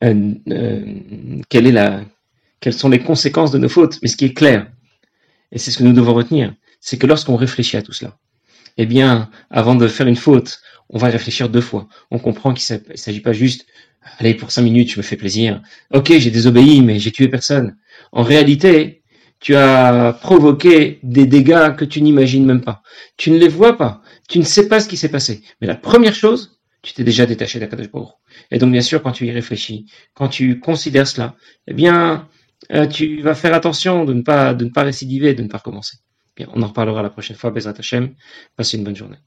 euh, 0.03 0.33
euh, 0.49 0.85
quelle 1.49 1.67
est 1.67 1.73
la, 1.73 2.03
quelles 2.61 2.73
sont 2.73 2.89
les 2.89 3.01
conséquences 3.01 3.51
de 3.51 3.59
nos 3.59 3.69
fautes. 3.69 3.99
Mais 4.01 4.09
ce 4.09 4.17
qui 4.17 4.25
est 4.25 4.35
clair, 4.35 4.71
et 5.53 5.59
c'est 5.59 5.71
ce 5.71 5.79
que 5.79 5.85
nous 5.85 5.93
devons 5.93 6.15
retenir, 6.15 6.55
c'est 6.81 6.97
que 6.99 7.07
lorsqu'on 7.07 7.37
réfléchit 7.37 7.77
à 7.77 7.83
tout 7.83 7.93
cela, 7.93 8.17
eh 8.77 8.87
bien, 8.87 9.31
avant 9.51 9.75
de 9.75 9.87
faire 9.89 10.07
une 10.07 10.17
faute, 10.17 10.61
on 10.89 10.99
va 10.99 11.09
réfléchir 11.09 11.49
deux 11.49 11.61
fois. 11.61 11.89
On 12.11 12.19
comprend 12.19 12.53
qu'il 12.55 12.77
ne 12.91 12.97
s'agit 12.97 13.21
pas 13.21 13.33
juste, 13.33 13.67
allez, 14.19 14.35
pour 14.35 14.51
cinq 14.51 14.63
minutes, 14.63 14.93
je 14.93 14.99
me 14.99 15.03
fais 15.03 15.17
plaisir. 15.17 15.63
Ok, 15.93 16.13
j'ai 16.19 16.31
désobéi, 16.31 16.83
mais 16.83 16.99
j'ai 16.99 17.11
tué 17.11 17.29
personne. 17.29 17.77
En 18.13 18.23
réalité, 18.23 19.03
tu 19.41 19.55
as 19.57 20.19
provoqué 20.23 21.01
des 21.03 21.27
dégâts 21.27 21.77
que 21.77 21.85
tu 21.85 22.01
n'imagines 22.01 22.47
même 22.47 22.63
pas. 22.63 22.83
Tu 23.17 23.31
ne 23.31 23.39
les 23.39 23.49
vois 23.49 23.77
pas. 23.77 24.03
Tu 24.29 24.39
ne 24.39 24.45
sais 24.45 24.69
pas 24.69 24.81
ce 24.81 24.89
qui 24.89 24.97
s'est 24.97 25.11
passé. 25.11 25.43
Mais 25.61 25.67
la 25.67 25.75
première 25.75 26.15
chose, 26.15 26.59
tu 26.83 26.95
t'es 26.95 27.05
déjà 27.05 27.27
détaché 27.27 27.59
d'Akadosh. 27.59 27.89
Et 28.51 28.59
donc, 28.59 28.73
bien 28.73 28.81
sûr, 28.81 29.03
quand 29.03 29.13
tu 29.13 29.27
y 29.27 29.31
réfléchis, 29.31 29.87
quand 30.15 30.29
tu 30.29 30.61
considères 30.61 31.07
cela, 31.07 31.35
eh 31.67 31.75
bien, 31.75 32.29
euh, 32.73 32.87
tu 32.87 33.21
vas 33.23 33.35
faire 33.35 33.55
attention 33.55 34.05
de 34.05 34.13
ne 34.15 34.23
pas, 34.23 34.55
de 34.55 34.65
ne 34.65 34.71
pas 34.71 34.83
récidiver, 34.83 35.35
de 35.35 35.43
ne 35.43 35.49
pas 35.49 35.59
recommencer. 35.59 35.99
On 36.49 36.63
en 36.63 36.69
reparlera 36.69 37.03
la 37.03 37.11
prochaine 37.11 37.37
fois. 37.37 37.51
Bezrat 37.51 37.75
Hashem. 37.79 38.15
Passez 38.57 38.77
une 38.77 38.85
bonne 38.85 38.97
journée. 38.97 39.19